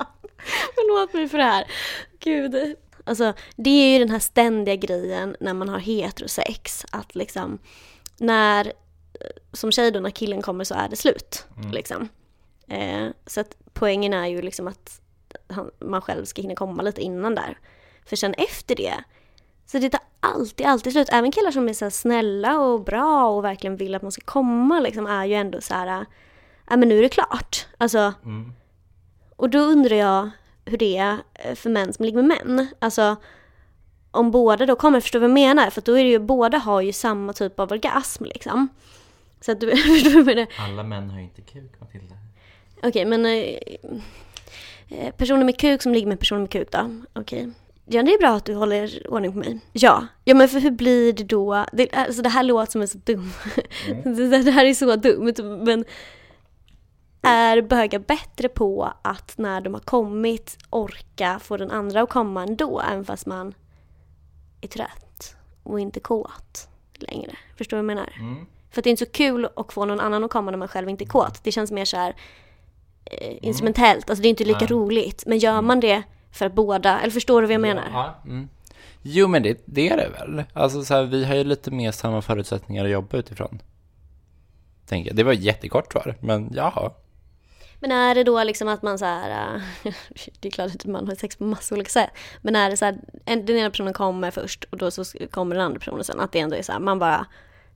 [0.76, 1.72] Förlåt mig för det här.
[2.20, 2.76] Gud.
[3.04, 6.86] Alltså, det är ju den här ständiga grejen när man har heterosex.
[6.92, 7.60] Att liksom,
[8.18, 8.74] när,
[9.54, 11.46] som tjej då, när killen kommer så är det slut.
[11.72, 12.10] Liksom.
[12.68, 15.02] Eh, så att poängen är ju liksom att
[15.48, 17.58] han, man själv ska hinna komma lite innan där.
[18.06, 19.04] För sen efter det,
[19.72, 21.10] så det tar alltid, alltid slut.
[21.12, 24.80] Även killar som är så snälla och bra och verkligen vill att man ska komma
[24.80, 26.06] liksom är ju ändå så här,
[26.70, 27.68] ja men nu är det klart.
[27.78, 28.54] Alltså, Mm.
[29.36, 30.30] och då undrar jag
[30.66, 32.68] hur det är eh, för män som ligger med män.
[32.80, 33.16] Alltså,
[34.12, 35.70] om båda då kommer, förstår du vad jag menar?
[35.70, 38.68] För då är det ju, båda har ju samma typ av orgasm liksom.
[39.42, 40.48] Så att du, förstår vad jag menar?
[40.60, 42.16] Alla män har ju inte kuk, Matilda.
[42.84, 43.60] Okej, men eh,
[44.90, 47.02] eh, personer med kuk som ligger med personer med kuk då?
[47.14, 47.50] Okej.
[47.92, 49.60] Ja, det är bra att du håller ordning på mig.
[49.74, 51.66] Ja, ja men för hur blir det då?
[51.74, 53.32] Det, alltså det här låter som en så dum...
[54.04, 55.34] det, det här är så dumt,
[55.66, 55.86] men
[57.22, 62.44] är bögar bättre på att när de har kommit orka få den andra att komma
[62.44, 63.54] ändå, även fast man
[64.62, 67.32] är trött och inte kåt längre?
[67.58, 68.14] Förstår du vad jag menar?
[68.20, 68.46] Mm.
[68.72, 70.90] För det är inte så kul att få någon annan att komma när man själv
[70.90, 71.44] inte är kåt.
[71.44, 72.16] Det känns mer så här
[73.06, 74.68] eh, instrumentellt, alltså det är inte lika Ja.
[74.76, 75.24] roligt.
[75.26, 77.88] Men gör man det för att båda, eller förstår du vad jag menar?
[77.92, 78.16] Ja.
[78.26, 78.50] Mm.
[79.02, 80.44] Jo, men det, det är det väl.
[80.54, 83.62] Alltså så här, vi har ju lite mer samma förutsättningar att jobba utifrån.
[84.86, 85.18] Tänker jag.
[85.18, 86.92] Det var jättekort svar, men jaha.
[87.80, 89.94] Men är det då liksom att man så här, äh,
[90.40, 92.10] det är klart att man har sex på massa olika sätt.
[92.42, 95.56] Men är det så här, en, den ena personen kommer först och då så kommer
[95.56, 96.20] den andra personen sen.
[96.20, 97.26] Att det ändå är så här, man bara,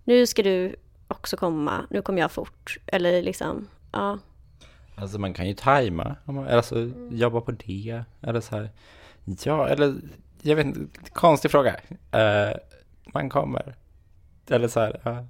[0.03, 0.75] nu ska du
[1.07, 2.77] också komma, nu kommer jag fort.
[2.85, 4.19] Eller liksom, ja.
[4.95, 8.69] Alltså man kan ju tajma, eller alltså jobba på det, eller så här.
[9.43, 9.95] Ja, eller
[10.41, 11.75] jag vet inte, konstig fråga.
[12.11, 12.57] Eh,
[13.13, 13.75] man kommer.
[14.49, 15.25] Eller så här, ja.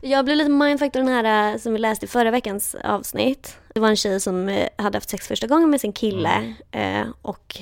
[0.00, 3.58] Jag blev lite mindfucked av den här eh, som vi läste i förra veckans avsnitt.
[3.74, 7.06] Det var en tjej som eh, hade haft sex första gången med sin kille eh,
[7.22, 7.58] och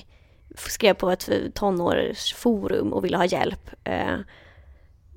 [0.57, 3.71] skrev på ett tonårsforum och ville ha hjälp.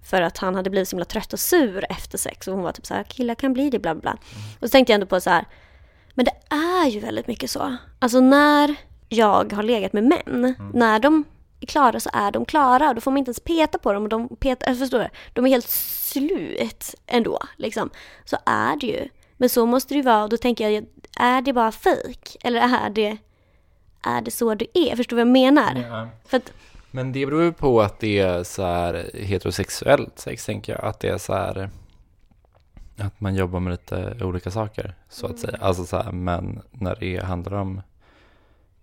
[0.04, 2.71] För att han hade blivit så himla trött och sur efter sex och hon var
[2.71, 4.17] typ så här, killar kan bli det, bla bla bla.
[4.60, 5.45] Och så tänkte jag ändå på så här,
[6.17, 7.77] men det är ju väldigt mycket så.
[7.99, 8.75] Alltså när
[9.10, 11.23] jag har legat med män, när de
[11.60, 12.93] är klara så är de klara.
[12.93, 14.03] Då får man inte ens peta på dem.
[14.03, 17.39] Och de, peta, jag förstår, de är helt slut ändå.
[17.58, 17.89] Liksom.
[18.25, 19.10] Så är det ju.
[19.38, 20.23] Men så måste det ju vara.
[20.23, 20.86] Och då tänker jag,
[21.19, 22.38] är det bara fejk?
[22.43, 23.17] Eller är det,
[24.01, 24.95] är det så det är?
[24.95, 25.86] Förstår du vad jag menar?
[25.89, 26.08] Ja.
[26.27, 26.51] För att,
[26.91, 30.86] Men det beror ju på att det är så här heterosexuellt sex, tänker jag.
[30.86, 31.69] Att det är så här
[32.97, 35.57] att man jobbar med lite olika saker, så att säga.
[35.62, 37.81] Alltså så här, men när det handlar om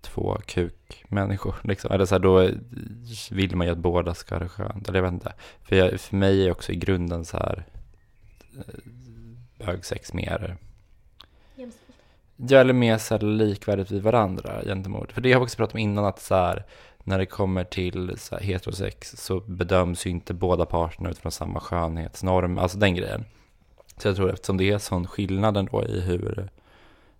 [0.00, 2.50] två kukmänniskor, liksom, eller så här, då
[3.30, 4.88] vill man ju att båda ska ha det skönt.
[4.88, 5.32] Eller jag vet inte.
[5.62, 7.64] För, jag, för mig är också i grunden så här
[8.56, 8.74] eh,
[9.66, 10.56] bögsex mer
[12.36, 15.12] Ja, eller mer så här likvärdigt vid varandra gentemot.
[15.12, 16.64] För det har vi också pratat om innan att så här,
[17.04, 21.60] när det kommer till så här, heterosex så bedöms ju inte båda parterna utifrån samma
[21.60, 23.24] skönhetsnorm, alltså den grejen.
[23.98, 26.48] Så jag tror eftersom det är sån skillnad ändå i hur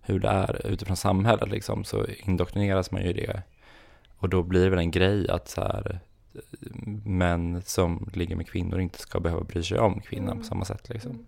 [0.07, 3.41] hur det är utifrån samhället liksom, så indoktrineras man ju i det.
[4.17, 5.99] Och då blir det väl en grej att så här,
[7.05, 10.39] män som ligger med kvinnor inte ska behöva bry sig om kvinnan Mm.
[10.39, 10.89] på samma sätt.
[10.89, 11.25] Liksom.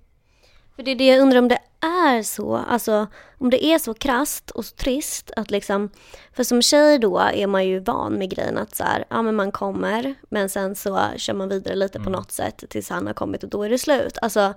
[0.76, 3.08] För det är det jag undrar om det är så, alltså
[3.38, 5.90] om det är så krasst och så trist att liksom,
[6.34, 9.36] för som tjej då är man ju van med grejen att så här, ja men
[9.36, 12.12] man kommer, men sen så kör man vidare lite på Mm.
[12.12, 14.18] något sätt tills han har kommit och då är det slut.
[14.22, 14.54] Alltså,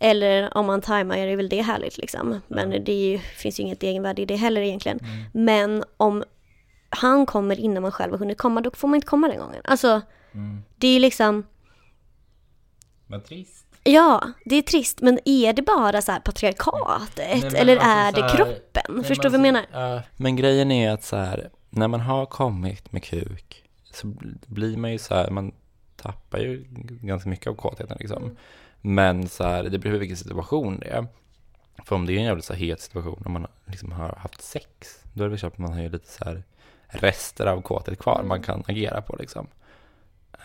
[0.00, 2.40] eller om man tajmar är det väl det härligt liksom.
[2.48, 4.98] Men det ju, finns ju inget egenvärde i det heller egentligen.
[4.98, 5.24] Mm.
[5.32, 6.24] Men om
[6.90, 9.60] han kommer innan man själv har hunnit komma, då får man inte komma den gången.
[9.64, 10.00] Alltså,
[10.34, 10.62] Mm.
[10.76, 11.46] det är ju liksom,
[13.06, 13.66] Vad trist.
[13.84, 17.42] Ja, det är trist, men är det bara så här patriarkatet?
[17.42, 18.82] men eller alltså är det här- kroppen?
[18.88, 19.60] Nej, Förstår du vad jag menar?
[19.60, 24.06] alltså, ja, men grejen är att så här, när man har kommit med kuk så
[24.06, 25.52] bl- blir man ju så här, man
[25.96, 26.64] tappar ju
[27.02, 28.22] ganska mycket av kåtheten liksom.
[28.22, 28.36] Mm.
[28.80, 31.06] Men så här, det beror på vilken situation det är.
[31.84, 34.42] För om det är en jävligt så här het situation, om man liksom har haft
[34.42, 34.66] sex,
[35.12, 36.42] då är det väl klart att man har ju lite så här
[36.88, 38.28] rester av kåthet kvar Mm.
[38.28, 39.46] man kan agera på liksom.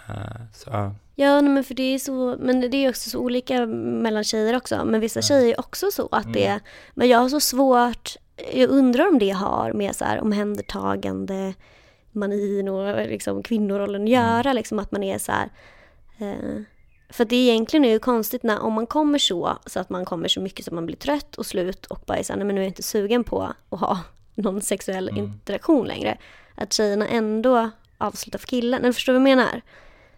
[0.10, 0.92] Eh, så, ja.
[1.16, 4.86] Ja, men för det är så, men det är också så olika mellan tjejer också.
[4.86, 6.60] Men vissa tjejer är också så att det, Mm.
[6.94, 8.16] men jag har så svårt,
[8.54, 11.54] jag undrar om det har med så här omhändertagande,
[12.12, 15.50] manin och liksom kvinnorollen att göra, liksom att man är så här,
[16.18, 16.62] eh,
[17.10, 20.28] för det egentligen är ju konstigt när, om man kommer så, så att man kommer
[20.28, 22.56] så mycket så man blir trött och slut och bara är så här, nej men
[22.56, 24.00] nu är jag inte sugen på att ha
[24.36, 25.24] någon sexuell Mm.
[25.24, 26.18] interaktion längre.
[26.56, 29.62] Att tjejerna ändå avslutar för killen, eller förstår du vad jag menar?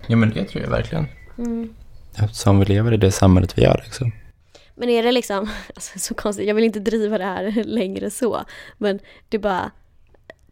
[0.08, 1.08] ja men det tror jag verkligen.
[1.38, 1.76] Mm.
[2.16, 4.12] Eftersom vi lever i det samhället vi gör liksom.
[4.76, 8.44] Men är det liksom, alltså så konstigt, jag vill inte driva det här längre så,
[8.78, 9.72] men det bara,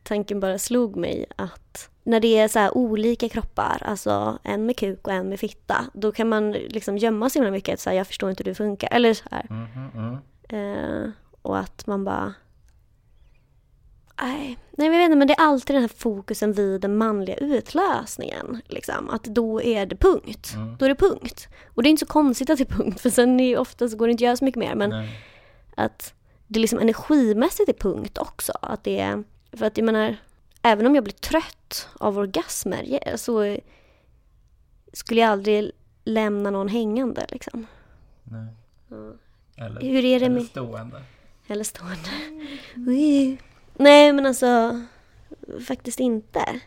[0.04, 5.08] tanken bara slog mig att när det är så olika kroppar, alltså en med kuk
[5.08, 8.08] och en med fitta, då kan man liksom gömma så himla mycket, så här, jag
[8.08, 9.46] förstår inte hur det funkar, eller så här.
[9.50, 10.18] Mm,
[10.50, 11.10] Eh,
[11.42, 12.34] och att man bara,
[14.22, 17.36] nej, nej jag vet inte, men det är alltid den här fokusen vid den manliga
[17.36, 20.52] utlösningen, liksom, att då är det punkt.
[20.56, 20.76] Mm.
[20.78, 21.48] Då är det punkt.
[21.68, 23.90] Och det är inte så konstigt att det är punkt, för sen är ju ofta
[23.90, 25.20] så går det inte att göra så mycket mer, men Nej.
[25.76, 26.14] att
[26.48, 28.54] det liksom energimässigt är punkt också.
[28.62, 30.18] Att det är, för att jag menar,
[30.66, 33.58] även om jag blir trött av orgasmer ja, så
[34.94, 35.72] skulle jag aldrig
[36.04, 37.68] lämna någon hängande liksom.
[38.24, 38.48] Nej.
[39.58, 40.46] Eller, Hur är det med...
[40.46, 41.04] stående.
[41.48, 42.10] Eller stående.
[43.74, 44.82] Nej men alltså,
[45.68, 46.62] faktiskt inte.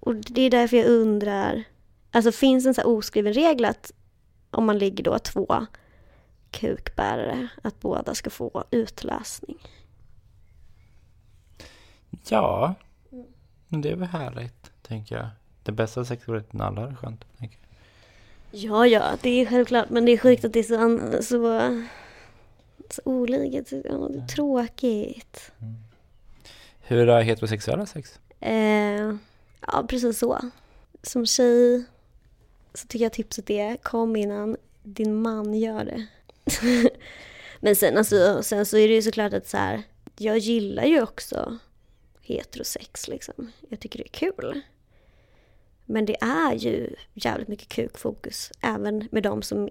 [0.00, 1.64] Och det är därför jag undrar,
[2.10, 3.92] alltså finns en så här oskriven regel att
[4.50, 5.66] om man ligger då två
[6.50, 9.58] kukbärare, att båda ska få utlösning?
[12.28, 12.74] Ja,
[13.68, 15.26] men det är väl härligt, tänker jag.
[15.62, 17.66] Det bästa sexualiteten alla är skönt, tänker jag.
[18.60, 21.60] Ja, ja, det är självklart, men det är sjukt att det är så, an- så,
[22.90, 23.56] så olika.
[23.70, 25.52] Ja, det är tråkigt.
[26.80, 28.18] Hur är heterosexuella sex?
[28.40, 29.14] Eh,
[29.66, 30.38] ja, precis så.
[31.02, 31.84] Som tjej
[32.74, 36.06] så tycker jag tipset är kom innan din man gör det.
[37.60, 39.82] Men sen, alltså, sen så är det ju såklart att så här,
[40.16, 41.58] jag gillar ju också
[42.22, 43.52] heterosex liksom.
[43.68, 44.60] Jag tycker det är kul.
[45.84, 49.68] Men det är ju jävligt mycket kukfokus även med de som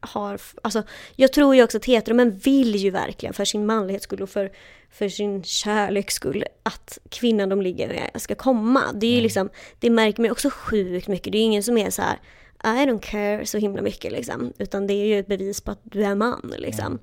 [0.00, 0.82] har, alltså
[1.16, 4.52] jag tror ju också att heteromän vill ju verkligen för sin manlighets skull och för,
[4.90, 8.82] för sin kärleks skull att kvinnan de ligger med ska komma.
[8.94, 9.22] Det är ju Mm.
[9.22, 11.32] liksom, det märker man också sjukt mycket.
[11.32, 12.18] Det är ju ingen som är så här
[12.64, 14.52] I don't care så himla mycket liksom.
[14.58, 16.98] Utan det är ju ett bevis på att du är man liksom.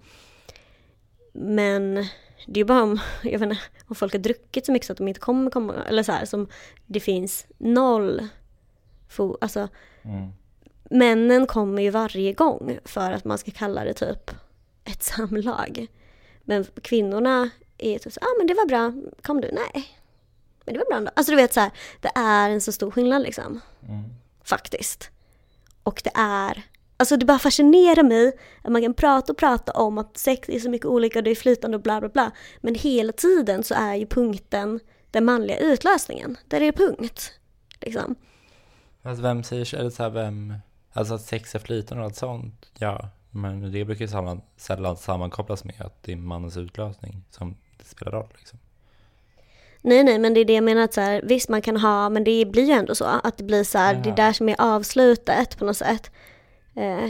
[1.34, 2.06] Men
[2.46, 4.92] det är ju bara om, jag vet inte, om folk har druckit så mycket så
[4.94, 6.48] att de inte kommer komma, eller så här som
[6.86, 8.28] det finns noll,
[9.10, 9.68] fo, alltså
[10.04, 10.30] Mm.
[10.90, 14.32] männen kommer ju varje gång för att man ska kalla det typ
[14.86, 15.88] ett samlag.
[16.42, 19.52] Men kvinnorna är typ så ah men det var bra, kom du?
[19.52, 19.96] Nej.
[20.66, 21.12] Men det var bra ändå.
[21.16, 21.72] Alltså du vet så här,
[22.02, 23.62] det är en så stor skillnad liksom.
[23.88, 24.04] Mm.
[24.44, 25.10] Faktiskt.
[25.84, 26.64] Och det är,
[27.00, 30.60] alltså det bara fascinerar mig att man kan prata och prata om att sex är
[30.60, 32.32] så mycket olika och det är flytande och bla bla bla.
[32.62, 34.80] Men hela tiden så är ju punkten
[35.12, 36.38] den manliga utlösningen.
[36.48, 37.34] Där är det punkt.
[37.82, 38.16] Liksom.
[39.02, 39.78] Alltså vem säger så?
[39.78, 40.54] Eller så här, vem?
[40.94, 43.10] Alltså att sex är flytande och allt sånt, ja.
[43.32, 48.12] Men det brukar ju sällan, sällan sammankopplas med att det är mannens utlösning som spelar
[48.12, 48.60] roll liksom.
[49.82, 52.10] Nej, nej, men det är det jag menar att så här, visst man kan ha,
[52.10, 54.16] men det blir ju ändå så att det blir så här, det är Jaha.
[54.16, 56.12] där som är avslutet på något sätt.
[56.80, 57.10] Eh,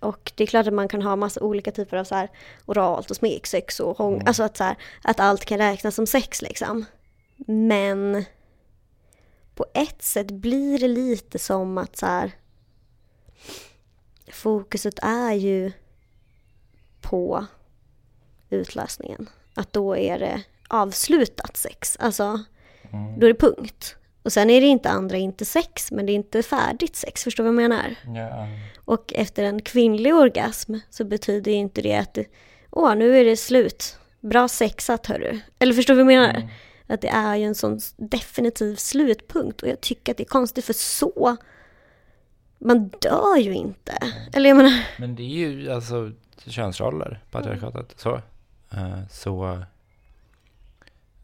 [0.00, 2.30] och det är klart att man kan ha massa olika typer av så här
[2.66, 4.26] oralt och smeksex och hång, Mm.
[4.26, 6.84] alltså att så här, att allt kan räknas som sex liksom.
[7.46, 8.24] Men
[9.54, 12.32] på ett sätt blir det lite som att så här
[14.32, 15.72] fokuset är ju
[17.00, 17.46] på
[18.50, 19.28] utlösningen.
[19.54, 22.44] Att då är det avslutat sex, alltså
[22.92, 23.20] Mm.
[23.20, 23.96] då är det punkt.
[24.28, 27.44] Och sen är det inte andra, inte sex, men det är inte färdigt sex, förstår
[27.44, 27.94] du vad jag menar?
[28.06, 28.48] Ja.
[28.84, 32.18] Och efter en kvinnlig orgasm så betyder inte det att
[32.70, 35.40] åh nu är det slut, bra sexat hörru.
[35.58, 36.34] Eller förstår du vad jag menar?
[36.34, 36.48] Mm.
[36.86, 40.64] Att det är ju en sån definitiv slutpunkt och jag tycker att det är konstigt
[40.64, 41.36] för så,
[42.58, 43.98] man dör ju inte.
[44.32, 46.12] Eller jag menar, Men det är ju alltså
[46.46, 48.00] könsroller, patriarkatet.
[48.00, 48.14] Så.
[48.72, 49.62] Eh, så.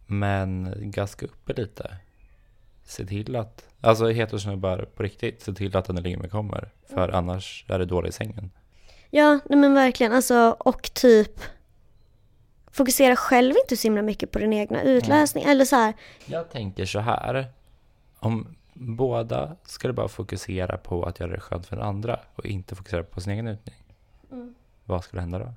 [0.06, 1.96] Men gaska upp lite.
[2.84, 6.72] Se till att, alltså heterosnubbar på riktigt, se till att den ligger med kommer.
[6.88, 8.50] För annars är det dåligt i sängen.
[9.10, 11.40] ja nej men verkligen alltså och typ
[12.70, 15.44] fokusera själv inte så himla mycket på din egna utlösning.
[15.44, 15.94] Eller så här,
[16.26, 17.46] Jag tänker så här.
[18.18, 22.74] Om båda skulle bara fokusera på att göra det skönt för den andra och inte
[22.74, 23.74] fokusera på sin egen njutning.
[24.84, 25.54] Vad skulle hända då?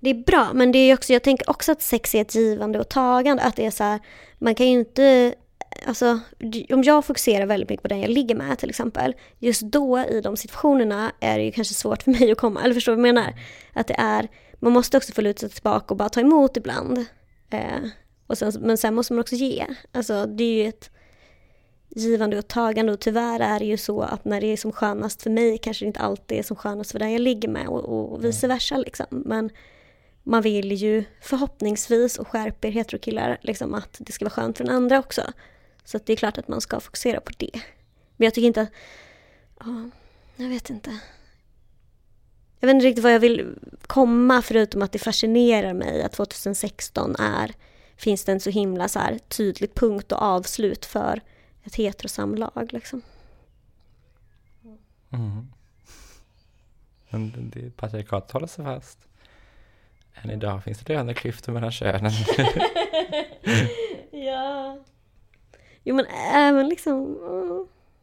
[0.00, 2.80] Det är bra, men det är också, jag tänker också att sex är ett givande
[2.80, 3.42] och tagande.
[3.42, 4.00] Att det är så här,
[4.38, 5.34] man kan ju inte,
[5.86, 6.20] alltså
[6.70, 10.20] om jag fokuserar väldigt mycket på den jag ligger med till exempel, just då i
[10.20, 13.08] de situationerna är det ju kanske svårt för mig att komma, eller förstår du vad
[13.08, 13.34] jag menar?
[13.72, 17.04] Att det är, man måste också få luta sig tillbaka och bara ta emot ibland.
[17.50, 17.82] Eh,
[18.26, 19.66] och sen, men sen måste man också ge.
[19.92, 20.90] Alltså det är ju ett
[21.88, 25.22] givande och tagande och tyvärr är det ju så att när det är som skönast
[25.22, 28.12] för mig kanske det inte alltid är som skönast för den jag ligger med och,
[28.12, 29.06] och vice versa liksom.
[29.10, 29.50] Men
[30.22, 34.76] man vill ju förhoppningsvis och skärper heterokillar liksom att det ska vara skönt för den
[34.76, 35.22] andra också.
[35.86, 37.60] Så det är klart att man ska fokusera på det.
[38.16, 38.70] Men jag tycker inte att,
[39.60, 39.90] ja,
[40.36, 40.98] jag vet inte.
[42.60, 47.16] Jag vet inte riktigt vad jag vill komma förutom att det fascinerar mig att 2016
[47.18, 47.54] är,
[47.96, 51.20] finns det en så himla så här tydlig punkt och avslut för
[51.64, 53.02] ett heterosamlag liksom.
[55.10, 55.48] Mm.
[57.10, 58.98] Men det patriarkatet håller sig fast.
[60.14, 62.12] Än idag finns det löneklyftor mellan könen.
[64.10, 64.78] Ja.
[65.86, 67.18] Jo men även liksom,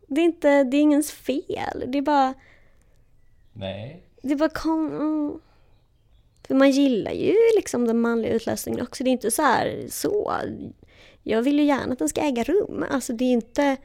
[0.07, 1.83] det är inte, det är ingens fel.
[1.87, 2.33] Det är bara,
[3.53, 4.03] Nej.
[4.21, 5.41] det är bara kom.
[6.47, 9.03] För man gillar ju liksom den manliga utlösningen också.
[9.03, 10.33] Det är inte så här, så.
[11.23, 12.85] Jag vill ju gärna att den ska äga rum.
[12.89, 13.77] Alltså det är inte,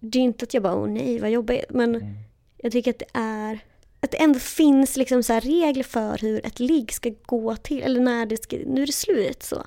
[0.00, 1.64] det är inte att jag bara, åh nej vad jobbigt.
[1.70, 2.14] Men Mm.
[2.56, 3.58] jag tycker att det är,
[4.00, 7.82] att det ändå finns liksom så här regler för hur ett ligg ska gå till.
[7.82, 9.64] Eller när det ska, nu är det slut så.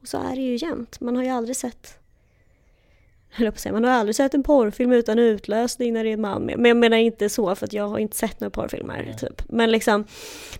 [0.00, 1.00] Och så är det ju jämt.
[1.00, 1.98] Man har ju aldrig sett
[3.30, 6.20] höll på säga, man har aldrig sett en porrfilm utan utlösning när det är en
[6.20, 6.58] man med.
[6.58, 9.16] Men jag menar inte så för att jag har inte sett några porrfilmer Nej.
[9.18, 9.42] typ.
[9.48, 10.04] Men liksom,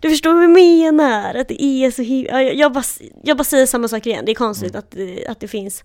[0.00, 0.50] du förstår vad jag
[0.94, 1.35] menar?
[1.35, 2.42] Att det är så himla...
[2.42, 2.85] Jag, jag, bara,
[3.22, 5.85] jag bara säger samma sak igen, det är konstigt att, det, att det finns...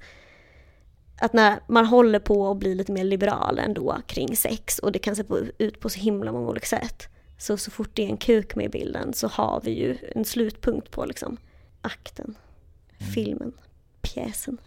[1.22, 5.00] Att när man håller på att bli lite mer liberal ändå kring sex och det
[5.00, 7.08] kan se på, ut på så himla många olika sätt.
[7.38, 10.26] Så, så fort det är en kuk med i bilden så har vi ju en
[10.26, 11.38] slutpunkt på liksom
[11.82, 12.36] akten,
[13.14, 13.54] filmen,
[14.02, 14.58] pjäsen,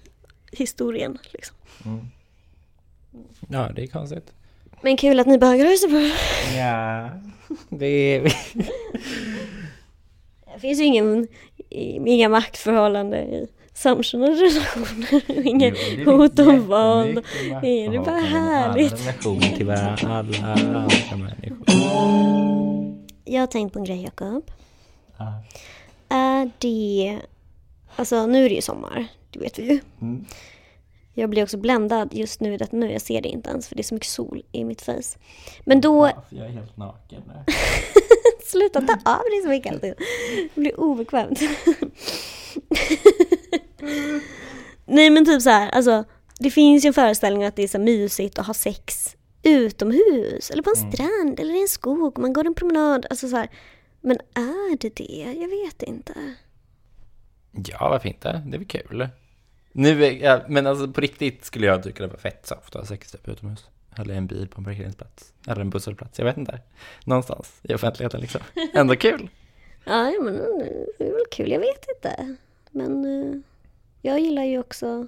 [0.55, 1.57] historien liksom.
[1.85, 2.07] Mm.
[3.49, 4.33] Ja, det är konstigt.
[4.83, 6.11] Men kul att ni bögar har så bra.
[6.57, 7.11] Ja,
[7.69, 8.23] det är...
[10.55, 11.29] Det finns ju ingen,
[12.07, 15.47] inga maktförhållanden i samkönade relationer.
[15.47, 17.25] Inga hot om våld.
[17.63, 19.07] Det är bara härligt.
[19.07, 21.65] relation till varandra, alla andra människor.
[23.25, 24.51] Jag har tänkt på en grej Jakob.
[25.17, 25.43] Ja.
[26.09, 27.19] Är det...
[27.97, 29.81] Alltså nu är det ju sommar, det vet vi ju.
[30.01, 30.25] Mm.
[31.17, 32.93] Jag blir också bländad just nu i detta nu.
[32.93, 35.19] Jag ser det inte ens för det är så mycket sol i mitt face.
[35.65, 36.11] Men då...
[36.31, 37.53] Jag är helt naken nu.
[38.47, 39.95] Sluta ta av dig så mycket alltid.
[40.55, 41.41] Det blir obekvämt.
[44.87, 46.05] Nej men typ så här, alltså
[46.39, 50.63] det finns ju en föreställning att det är så mysigt att ha sex utomhus eller
[50.63, 50.93] på en Mm.
[50.93, 52.19] strand eller i en skog.
[52.19, 53.07] Man går en promenad.
[53.11, 53.49] Alltså så här.
[54.01, 55.35] Men är det det?
[55.41, 56.15] Jag vet inte.
[57.53, 58.33] Ja, varför inte?
[58.47, 59.09] Det är väl kul.
[59.77, 62.81] Nu är, ja, men alltså på riktigt skulle jag tycka det var fett soft att
[62.81, 63.67] ha sex typ utomhus.
[63.97, 65.33] Eller en bil på en parkeringsplats.
[65.49, 66.19] Eller en busshållplats.
[66.19, 66.61] Jag vet inte.
[67.05, 68.41] Någonstans i offentligheten liksom.
[68.75, 69.29] Ändå kul.
[69.85, 70.35] Ja, ja, men
[70.99, 71.51] det är väl kul.
[71.51, 72.37] Jag vet inte.
[72.71, 73.41] Men eh,
[74.03, 75.07] jag gillar ju också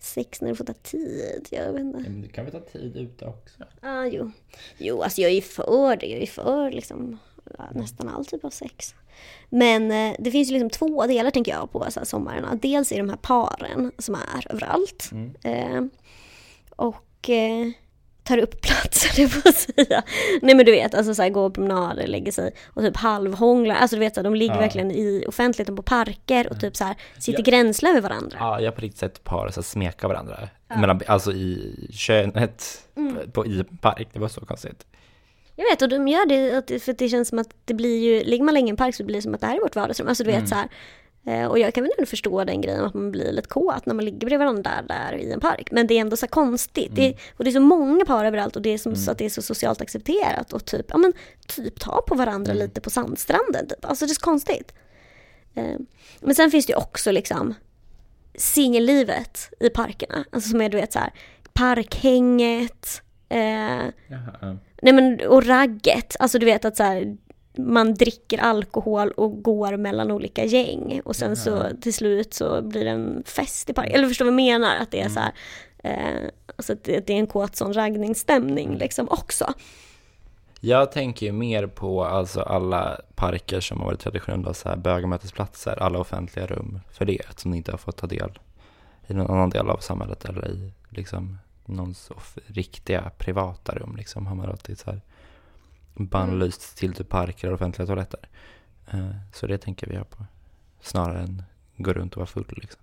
[0.00, 1.48] sex när det får ta tid.
[1.50, 1.98] Jag vet inte.
[1.98, 3.64] Men du kan väl ta tid ute också?
[3.80, 4.30] Ja, jo.
[4.78, 6.06] Jo, alltså jag är ju för det.
[6.06, 7.29] Jag är ju för liksom ja,
[7.74, 8.94] nästan all typ av sex.
[9.48, 12.54] Men eh, det finns ju liksom två delar tänker jag på så här, sommarna.
[12.62, 15.10] Dels är de här paren som är överallt.
[15.12, 15.34] Mm.
[15.42, 15.82] Eh,
[16.76, 17.66] och eh,
[18.24, 20.02] tar upp plats, på att säga.
[20.42, 23.74] Nej men du vet, alltså så här, går promenader, lägger sig och typ halvhånglar.
[23.74, 24.60] Alltså du vet, så här, de ligger Ja.
[24.60, 27.44] verkligen i offentligheten på parker och typ så här sitter Ja.
[27.50, 28.36] gränsle över varandra.
[28.40, 30.48] Ja, jag har på riktigt sett par så här, smeka varandra.
[30.76, 33.30] Mellan, alltså i könet Mm.
[33.30, 34.08] på, i park.
[34.12, 34.86] Det var så konstigt.
[35.56, 38.24] Jag vet och de gör det för att det känns som att det blir ju,
[38.24, 39.76] ligger man länge i en park så blir det som att det här är vårt
[39.76, 40.08] vardagsrum.
[40.08, 40.46] Alltså du vet Mm.
[40.46, 40.68] så här.
[41.26, 43.94] eh, Och jag kan väl ändå förstå den grejen att man blir lite kåt när
[43.94, 45.68] man ligger bredvid varandra där, där i en park.
[45.72, 46.90] Men det är ändå så konstigt.
[46.94, 49.24] Det, och det är så många par överallt och det är som så att det
[49.24, 51.12] är så socialt accepterat och typ, ja men
[51.46, 53.66] typ ta på varandra lite på sandstranden.
[53.68, 53.84] Typ.
[53.84, 54.72] Alltså det är så konstigt.
[55.54, 55.76] Eh,
[56.20, 57.54] Men sen finns det ju också liksom
[58.34, 60.24] singellivet i parkerna.
[60.32, 61.12] Alltså som är du vet så här
[61.52, 63.02] parkhänget.
[63.28, 63.38] Eh,
[64.08, 64.58] Jaha.
[64.82, 67.16] Nej men och ragget, alltså du vet att så här,
[67.56, 72.84] man dricker alkohol och går mellan olika gäng och sen så till slut så blir
[72.84, 73.94] det en fest i parken.
[73.94, 74.76] Eller förstår du vad jag menar?
[74.76, 75.32] Att det är så här,
[75.82, 79.54] eh, alltså att det, det är en kåt sån raggningsstämning liksom också.
[80.60, 85.82] Jag tänker ju mer på alltså alla parker som har varit traditionella så här bögmötesplatser,
[85.82, 88.38] alla offentliga rum för det, som ni inte har fått ta del
[89.06, 94.26] i någon annan del av samhället eller i liksom någons off- riktiga privata rum liksom
[94.26, 95.00] har man låtit så här
[95.94, 98.28] bannlyst till typ parker och offentliga toaletter.
[98.90, 100.24] Eh, Så det tänker vi ha på.
[100.80, 101.42] Snarare än
[101.76, 102.80] gå runt och vara full liksom.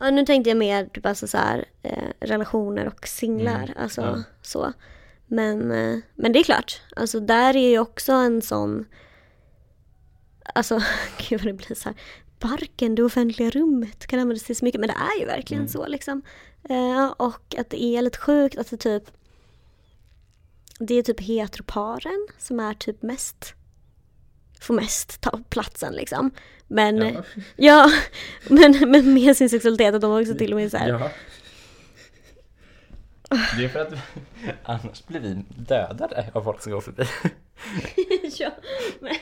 [0.00, 4.00] Ja, nu tänkte jag mer typ alltså så här, eh, relationer och singlar, Mm, alltså
[4.00, 4.22] ja.
[4.42, 4.72] så.
[5.26, 8.84] Men, eh, men det är klart, alltså där är ju också en sån,
[10.54, 10.80] alltså
[11.28, 11.98] gud vad det blir så här,
[12.42, 15.68] parken, det offentliga rummet kan användas till så mycket, men det är ju verkligen Mm.
[15.72, 16.22] så liksom.
[16.68, 19.02] Eh, och att det är lite sjukt att det typ,
[20.78, 23.54] det är typ heteroparen som är typ mest,
[24.60, 26.30] får mest ta platsen liksom.
[26.68, 27.22] Men,
[27.56, 27.90] ja,
[28.48, 31.10] men, men med sin sexualitet att de också till och med så här, Ja.
[33.56, 33.94] Det är för att
[34.62, 37.04] annars blir vi dödade av folk som går förbi.
[38.38, 38.50] ja,
[39.00, 39.14] men,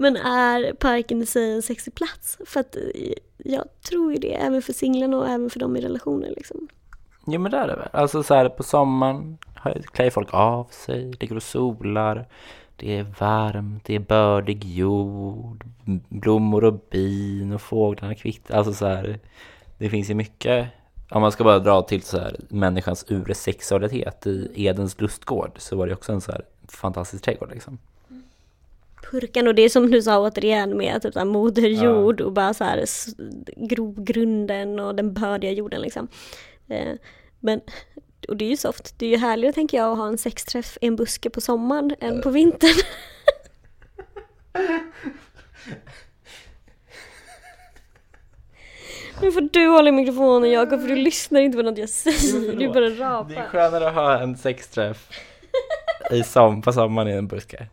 [0.00, 2.38] men är parken i sig en sexig plats?
[2.46, 5.80] För att eh, jag tror ju det, även för singlarna och även för dem i
[5.80, 6.68] relationer liksom.
[7.26, 7.88] Jo men det är det väl.
[7.92, 9.38] Alltså så här på sommaren
[9.92, 12.28] klär folk av sig, ligger och solar.
[12.76, 15.64] Det är varmt, det är bördig jord,
[16.08, 18.58] blommor och bin och fåglarna kvittrar.
[18.58, 19.18] Alltså så här,
[19.78, 20.68] det finns ju mycket.
[21.10, 25.86] Om man ska bara dra till så här människans ursexualitet i Edens lustgård så var
[25.86, 27.78] det också en så här fantastisk trädgård liksom.
[29.10, 32.32] Purkan och det är som du sa återigen med typ så här moder jord och
[32.32, 32.84] bara så här
[33.56, 36.08] grogrunden och den bördiga jorden liksom.
[36.68, 36.94] Eh,
[37.40, 37.60] men,
[38.28, 40.78] och det är ju soft, det är ju härligare tänker jag att ha en sexträff
[40.80, 42.74] i en buske på sommaren än på vintern.
[49.22, 52.56] Nu får du hålla i mikrofonen Jakob för du lyssnar inte på något jag säger,
[52.56, 53.48] du bara Det är rapar.
[53.48, 55.08] skönare att ha en sexträff
[56.10, 57.66] i som, på sommaren i en buske.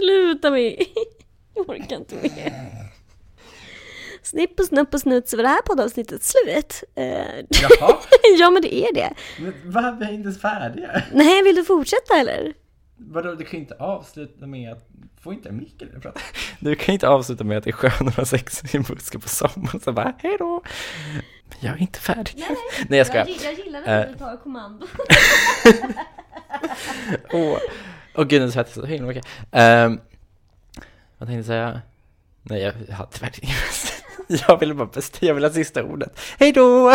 [0.00, 0.76] Sluta med
[1.54, 2.52] Jag orkar inte mer.
[4.22, 6.84] Snipp och snupp och snutt så var det här poddavsnittet slut.
[6.94, 7.04] Eh,
[7.48, 7.96] Jaha,
[8.38, 9.12] ja men det är det.
[9.38, 11.02] men vad, vi är inte ens färdiga.
[11.12, 12.54] Nej, vill du fortsätta eller?
[12.96, 14.88] Vadå, du kan ju inte avsluta med att...
[15.20, 16.20] Får inte Mikael prata?
[16.60, 18.82] Du kan ju inte avsluta med att det är skönare att ha sex i en
[18.82, 20.62] buske på sommaren, så bara hej då.
[21.48, 22.44] Men jag är inte färdig.
[22.88, 23.28] Nej, jag skojar.
[23.44, 24.86] jag gillar när du tar kommando.
[27.32, 27.58] Åh,
[28.14, 29.26] åh gud, nu svettas jag så himla mycket.
[29.52, 30.00] Um,
[31.18, 31.80] vad tänkte jag säga?
[32.42, 33.92] Nej, jag hade verkligen inget.
[34.48, 36.20] Jag ville bara bestämma, jag ville ha sista ordet.
[36.38, 36.94] Hej då!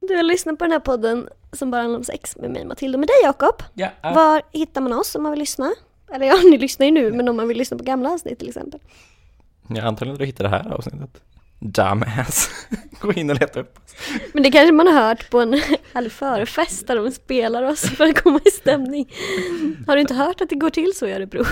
[0.00, 2.96] Du har lyssnat på den här podden som bara handlar om sex med mig Matilda
[2.96, 3.62] och med dig Jakob.
[3.74, 5.72] Ja, äh, Var hittar man oss om man vill lyssna?
[6.12, 8.48] Eller ja, ni lyssnar ju nu, men om man vill lyssna på gamla avsnitt till
[8.48, 8.80] exempel.
[9.68, 11.22] jag antar att du hittar det här avsnittet.
[11.58, 12.50] Dumbass.
[13.00, 13.94] Gå in och leta upp oss.
[14.32, 15.52] Men det kanske man har hört på en
[15.92, 19.12] härlig förfest där de spelar oss för att komma i stämning.
[19.86, 21.44] Har du inte hört att det går till så i Örebro?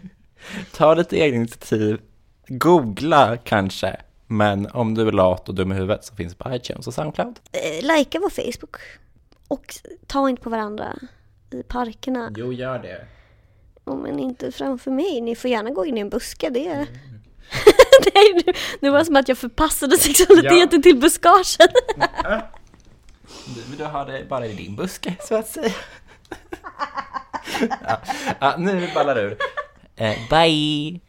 [0.72, 2.00] Ta lite egna initiativ.
[2.48, 3.96] Googla kanske.
[4.26, 6.94] Men om du är lat och dum i huvudet så finns det på iTunes och
[6.94, 7.40] Soundcloud.
[7.52, 8.76] Eh, Likea vår Facebook.
[9.48, 9.74] Och
[10.06, 10.96] ta inte på varandra
[11.50, 12.32] i parkerna.
[12.36, 13.06] Jo, gör det.
[13.84, 15.20] Oh, men inte framför mig.
[15.20, 16.50] Ni får gärna gå in i en buske.
[16.50, 16.86] Det är...
[18.14, 21.68] Nej, nu, nu var det som att jag förpassade sexualiteten till buskagen.
[23.54, 25.72] Du vill du ha det bara i din buske, så att säga.
[27.86, 28.00] ja.
[28.40, 29.36] ja, nu ballar det ur.
[29.96, 31.00] Eh, bye!